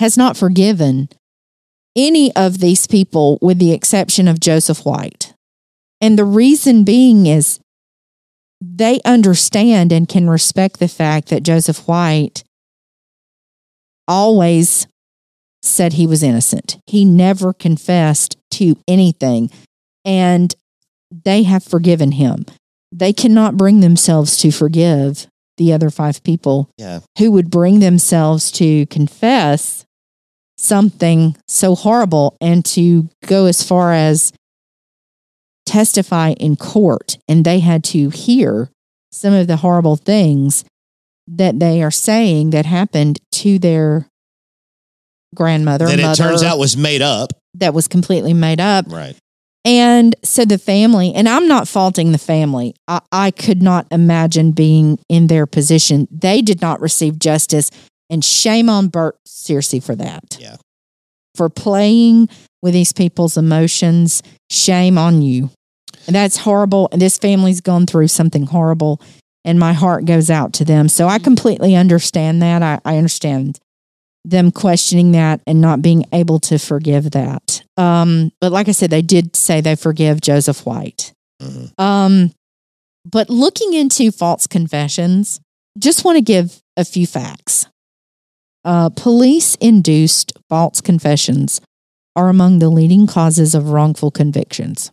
[0.00, 1.08] has not forgiven
[1.96, 5.32] any of these people with the exception of Joseph White.
[6.00, 7.60] And the reason being is
[8.66, 12.42] they understand and can respect the fact that Joseph White
[14.08, 14.86] always
[15.62, 16.78] said he was innocent.
[16.86, 19.50] He never confessed to anything.
[20.04, 20.54] And
[21.10, 22.44] they have forgiven him.
[22.92, 27.00] They cannot bring themselves to forgive the other five people Yeah.
[27.18, 29.84] who would bring themselves to confess
[30.58, 34.32] something so horrible and to go as far as
[35.74, 37.18] testify in court.
[37.28, 38.70] And they had to hear
[39.10, 40.64] some of the horrible things
[41.26, 44.06] that they are saying that happened to their
[45.34, 47.32] grandmother, that it turns out was made up.
[47.54, 48.86] that was completely made up.
[48.88, 49.16] Right.
[49.64, 52.74] And so the family, and I'm not faulting the family.
[52.86, 56.06] I, I could not imagine being in their position.
[56.10, 57.70] They did not receive justice,
[58.10, 60.36] and shame on Burt Searcey for that.
[60.38, 60.56] Yeah.
[61.34, 62.28] For playing
[62.62, 65.50] with these people's emotions, shame on you.
[66.06, 66.88] And that's horrible.
[66.92, 69.00] And this family's gone through something horrible,
[69.44, 70.88] and my heart goes out to them.
[70.88, 72.62] So I completely understand that.
[72.62, 73.58] I, I understand
[74.24, 77.62] them questioning that and not being able to forgive that.
[77.76, 81.12] Um, but like I said, they did say they forgive Joseph White.
[81.42, 81.78] Mhm.
[81.78, 82.32] Um,
[83.04, 85.40] but looking into false confessions,
[85.78, 87.66] just want to give a few facts.
[88.64, 91.60] Uh, police induced false confessions
[92.16, 94.90] are among the leading causes of wrongful convictions.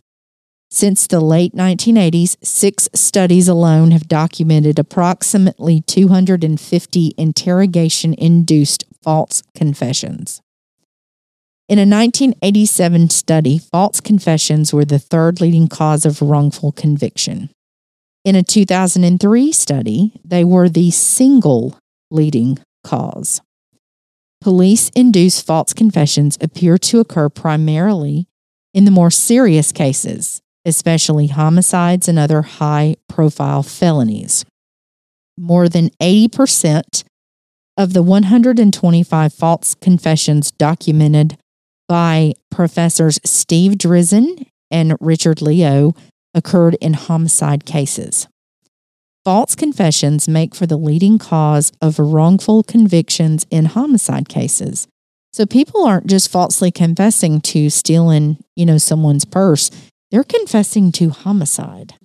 [0.73, 10.41] Since the late 1980s, six studies alone have documented approximately 250 interrogation induced false confessions.
[11.67, 17.49] In a 1987 study, false confessions were the third leading cause of wrongful conviction.
[18.23, 21.77] In a 2003 study, they were the single
[22.09, 23.41] leading cause.
[24.39, 28.27] Police induced false confessions appear to occur primarily
[28.73, 34.45] in the more serious cases, especially homicides and other high profile felonies.
[35.37, 37.03] More than 80%
[37.77, 41.37] of the 125 false confessions documented
[41.87, 45.93] by professors Steve Drizin and Richard Leo
[46.33, 48.27] occurred in homicide cases.
[49.23, 54.87] False confessions make for the leading cause of wrongful convictions in homicide cases.
[55.33, 59.69] So people aren't just falsely confessing to stealing, you know, someone's purse.
[60.11, 61.95] They're confessing to homicide.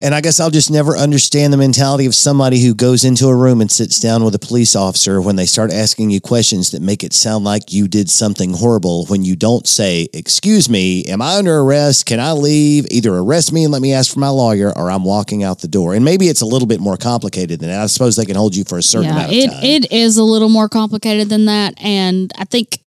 [0.00, 3.36] And I guess I'll just never understand the mentality of somebody who goes into a
[3.36, 6.82] room and sits down with a police officer when they start asking you questions that
[6.82, 11.22] make it sound like you did something horrible when you don't say, Excuse me, am
[11.22, 12.06] I under arrest?
[12.06, 12.86] Can I leave?
[12.90, 15.68] Either arrest me and let me ask for my lawyer or I'm walking out the
[15.68, 15.94] door.
[15.94, 17.80] And maybe it's a little bit more complicated than that.
[17.80, 19.60] I suppose they can hold you for a certain yeah, amount of it, time.
[19.62, 21.74] it is a little more complicated than that.
[21.80, 22.80] And I think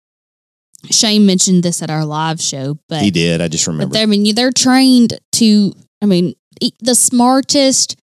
[0.90, 3.40] Shane mentioned this at our live show, but he did.
[3.40, 3.96] I just remember.
[3.96, 5.72] I mean, they're trained to.
[6.02, 7.96] I mean, e- the smartest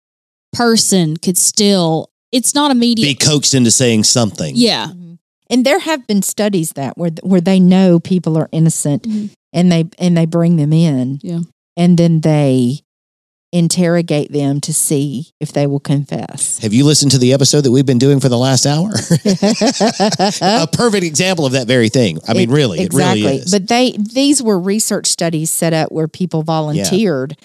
[0.53, 2.09] person could still.
[2.31, 3.05] It's not immediate.
[3.05, 4.53] Be coaxed into saying something.
[4.55, 4.87] yeah,
[5.49, 9.29] And there have been studies that where where they know people are innocent Mhm.
[9.51, 11.19] and they and they bring them in.
[11.21, 11.41] Yeah.
[11.75, 12.81] And then they
[13.51, 16.59] interrogate them to see if they will confess.
[16.59, 18.89] Have you listened to the episode that we've been doing for the last hour?
[20.41, 22.19] a perfect example of that very thing.
[22.27, 23.51] I mean, It- really, it really is.
[23.51, 27.37] But they these were research studies set up where people volunteered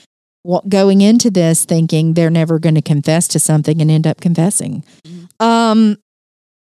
[0.44, 4.20] wa- going into this thinking they're never going to confess to something and end up
[4.20, 4.84] confessing.
[5.40, 5.96] Um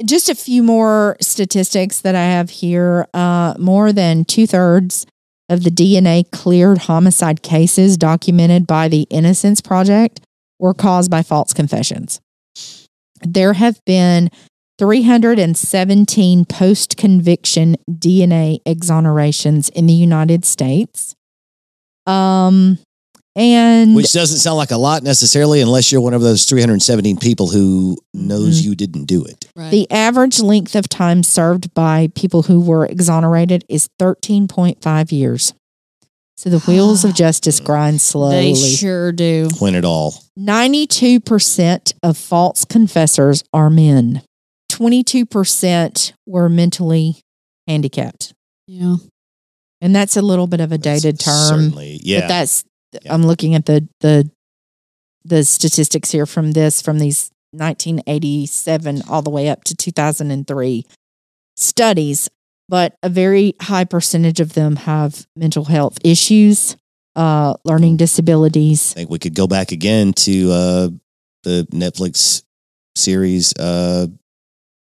[0.06, 3.08] just a few more statistics that I have here.
[3.16, 5.08] Uh, more than two thirds
[5.50, 10.22] of the DNA cleared homicide cases documented by the Innocence Project
[10.60, 12.20] were caused by false confessions.
[13.22, 14.30] There have been
[14.78, 21.16] 317 post conviction DNA exonerations in the United States.
[22.06, 22.78] Um,
[23.38, 27.48] and Which doesn't sound like a lot necessarily, unless you're one of those 317 people
[27.48, 28.70] who knows Mm-hmm.
[28.70, 29.46] you didn't do it.
[29.56, 29.70] right.
[29.72, 35.54] the average length of time served by people who were exonerated is 13.5 years.
[36.36, 38.54] So the wheels of justice grind slowly.
[38.54, 39.50] they sure do.
[39.60, 40.24] When it all.
[40.38, 44.22] 92% of false confessors are men.
[44.72, 47.18] 22% were mentally
[47.68, 48.34] handicapped.
[48.68, 48.98] Yeah,
[49.82, 51.60] And that's a little bit of a dated That's term.
[51.62, 52.00] Certainly.
[52.04, 52.22] Yeah.
[52.22, 53.14] But that's Yeah.
[53.14, 54.30] I'm looking at the the
[55.26, 60.86] the statistics here from this from these 1987 all the way up to 2003
[61.56, 62.30] studies,
[62.70, 66.78] but a very high percentage of them have mental health issues,
[67.16, 68.94] uh, learning disabilities.
[68.94, 70.90] I think we could go back again to uh,
[71.44, 72.44] the Netflix
[72.96, 74.08] series uh,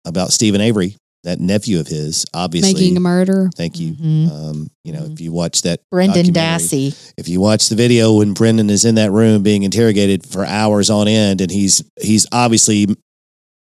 [0.04, 0.96] about Steven Avery
[1.26, 2.72] that nephew of his, obviously.
[2.72, 3.50] Making a murder.
[3.54, 3.92] thank you.
[3.92, 4.30] Mhm.
[4.32, 6.94] Um, you know, if you watch that Brendan Dassey.
[7.18, 10.88] if you watch the video when Brendan is in that room being interrogated for hours
[10.88, 12.86] on end, and he's he's obviously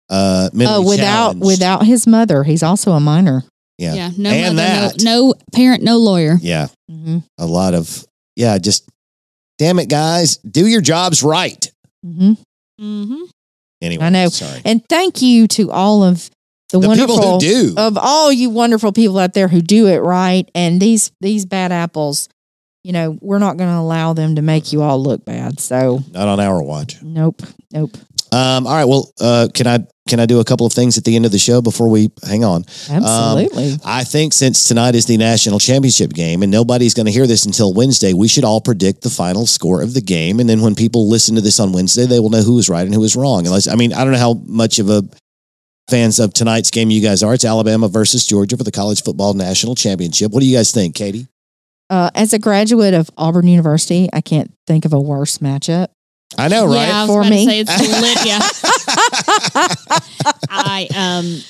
[0.10, 1.46] uh, mentally Uh, without challenged.
[1.46, 3.44] without his mother, he's also a minor.
[3.78, 4.12] yeah, Yeah.
[4.18, 5.02] No And mother, that.
[5.04, 6.38] no, no parent, no lawyer.
[6.42, 8.88] yeah, hmm a lot of yeah, just
[9.58, 11.70] damn it, guys, do your jobs right.
[12.06, 12.34] Mm-hmm.
[12.82, 13.22] Mm-hmm.
[13.82, 14.30] Anyway, I know.
[14.30, 16.30] Sorry, And thank you to all of
[16.72, 17.74] the, the wonderful people who do.
[17.78, 20.50] of all you wonderful people out there who do it right.
[20.56, 22.30] And these these bad apples,
[22.84, 25.60] you know, we're not going to allow them to make you all look bad.
[25.60, 27.02] So not on our watch.
[27.04, 27.42] nope,
[27.72, 27.96] nope.
[28.34, 28.86] Um, all right.
[28.86, 31.32] Well, uh, can I can I do a couple of things at the end of
[31.32, 32.64] the show before we hang on?
[32.90, 33.76] Absolutely.
[33.86, 37.46] I think since tonight is the national championship game and nobody's going to hear this
[37.46, 40.40] until Wednesday, we should all predict the final score of the game.
[40.40, 42.86] And then when people listen to this on Wednesday, they will know who was right
[42.86, 43.46] and who was wrong.
[43.46, 45.04] Unless, I mean, I don't know how much of a
[45.92, 47.34] fans of tonight's game you guys are.
[47.36, 50.32] It's Alabama versus Georgia for the college football national championship.
[50.32, 51.28] What do you guys think, Katie?
[51.92, 55.90] uh, as a graduate of Auburn University, I can't think of a worse matchup.
[56.38, 56.88] I know, right?
[56.88, 57.46] Yeah, I was For me.
[57.46, 58.18] to say it's lit.
[60.50, 61.42] I um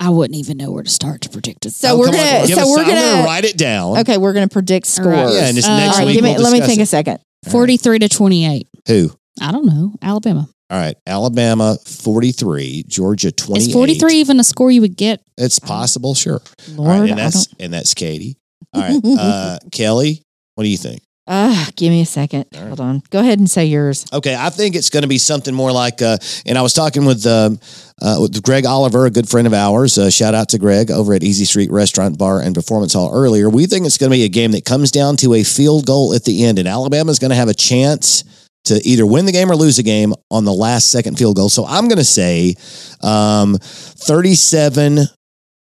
[0.00, 1.72] I wouldn't even know where to start to predict it.
[1.74, 2.46] So Oh, we're gonna.
[2.46, 3.24] give So us we're some- I'm gonna.
[3.24, 3.98] write it down.
[3.98, 5.16] Okay, we're gonna predict All right.
[5.18, 5.34] scores.
[5.34, 6.32] Yeah, and just Uh, next All right, week give me.
[6.34, 6.82] we'll let me discuss think it.
[6.82, 7.18] a second.
[7.50, 8.68] forty-three to twenty-eight.
[8.86, 9.10] Who?
[9.40, 9.94] I don't know.
[10.02, 10.48] Alabama.
[10.70, 13.68] All right, Alabama 43, Georgia 28.
[13.68, 15.22] Is forty-three even a score you would get?
[15.38, 16.42] It's possible, sure.
[16.72, 18.36] Lord, All right, and that's and that's Katie.
[18.74, 20.22] All right, uh, Kelly,
[20.56, 21.00] what do you think?
[21.30, 22.46] Ah, give me a second.
[22.54, 22.68] All right.
[22.68, 23.02] Hold on.
[23.10, 24.06] Go ahead and say yours.
[24.10, 26.16] Okay, I think it's going to be something more like, uh,
[26.46, 27.60] and I was talking with, um,
[28.00, 29.98] uh, with Greg Oliver, a good friend of ours.
[29.98, 33.50] Uh, shout out to Greg over at Easy Street Restaurant Bar and Performance Hall earlier.
[33.50, 36.14] We think it's going to be a game that comes down to a field goal
[36.14, 38.24] at the end, and Alabama is going to have a chance
[38.68, 41.48] to either win the game or lose the game on the last second field goal.
[41.50, 42.54] So I'm going to say
[43.02, 45.00] um, 37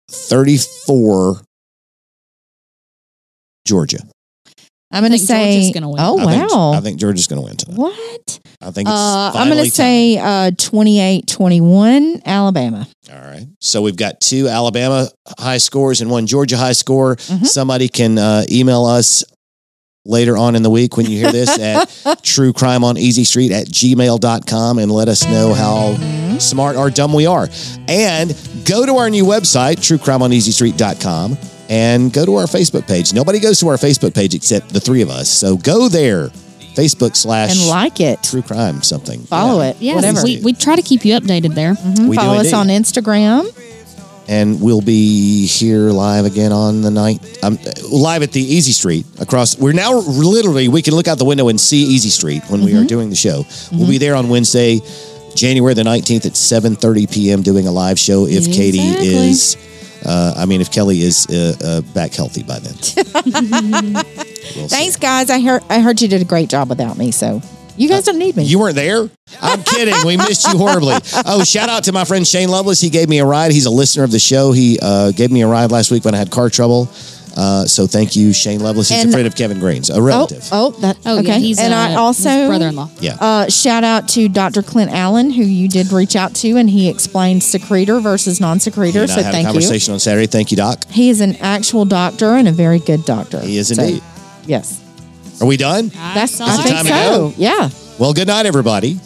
[0.10, 1.42] 34
[3.66, 3.98] Georgia.
[4.90, 5.56] I'm going to say.
[5.56, 5.98] Georgia's gonna win.
[6.00, 6.72] Oh I think, wow.
[6.72, 7.78] I think Georgia's going to win tonight.
[7.78, 8.40] what?
[8.62, 12.88] I think it's Uh, I'm going to say uh, 28-21 Alabama.
[13.12, 13.46] All right.
[13.60, 17.18] So we've got two Alabama high scores and one Georgia high score.
[17.18, 17.46] Mhm.
[17.46, 19.26] Somebody can uh, email us
[20.08, 21.58] later on in the week when you hear this
[22.08, 26.90] at true crime on easy street at gmail.com and let us know how smart or
[26.90, 27.48] dumb we are.
[27.88, 28.30] And
[28.66, 31.38] go to our new website, truecrimeoneasystreet.com,
[31.70, 33.14] and go to our Facebook page.
[33.14, 35.30] Nobody goes to our Facebook page except the three of us.
[35.30, 36.28] So go there,
[36.76, 38.22] Facebook slash and like it.
[38.24, 39.22] true crime something.
[39.24, 39.70] Follow Yeah.
[39.70, 39.78] it.
[39.80, 40.24] Yeah, whatever.
[40.24, 41.74] we, we try to keep you updated there.
[41.74, 42.08] Mhm.
[42.08, 43.52] We do Follow us on Instagram.
[44.28, 47.20] And we'll be here live again on the night.
[47.44, 47.58] Um,
[47.90, 49.58] live at the Easy Street across.
[49.58, 52.74] We're now literally we can look out the window and see Easy Street when we
[52.74, 52.88] are Mm-hmm.
[52.88, 53.44] doing the show.
[53.72, 54.80] We'll be there on Wednesday,
[55.36, 57.42] January the nineteenth at seven thirty p.m.
[57.42, 58.26] doing a live show.
[58.28, 59.56] If Katie is,
[60.06, 64.04] uh, I mean, if Kelly is uh, uh, back healthy by then.
[64.56, 64.70] We'll.
[64.70, 65.30] Thanks, guys.
[65.30, 67.42] I heard I heard you did a great job without me, so
[67.78, 68.44] you guys don't need me.
[68.44, 69.10] You weren't there?
[69.42, 69.96] I'm kidding.
[70.06, 70.96] We missed you horribly.
[71.26, 72.82] Oh, shout out to my friend Shane Lovelace.
[72.82, 73.52] He gave me a ride.
[73.52, 74.52] He's a listener of the show.
[74.52, 76.90] He uh, gave me a ride last week when I had car trouble.
[77.36, 78.90] Uh, so thank you, Shane Lovelace.
[78.90, 80.44] He's And- a friend of Kevin Green's, a oh, relative.
[80.52, 81.28] oh, that Oh okay.
[81.28, 82.90] yeah, he's and uh, I his also brother-in-law.
[83.00, 83.16] Yeah.
[83.22, 84.64] Uh, shout out to Dr.
[84.64, 88.62] Clint Allen, who you did reach out to, and he explained secretor versus non He
[88.62, 89.04] secretor.
[89.04, 89.54] and I So had a thank you.
[89.54, 90.26] conversation on Saturday.
[90.26, 90.86] Thank you, Doc.
[90.90, 93.40] He is an actual doctor and a very good doctor.
[93.40, 94.02] He is So, indeed.
[94.48, 94.82] yes,
[95.42, 95.90] Are we done?
[95.90, 96.34] that's.
[96.34, 96.64] saw I it.
[96.64, 97.30] think time to so.
[97.30, 97.34] go?
[97.38, 97.70] Yeah.
[98.00, 99.00] Well, good night, everybody.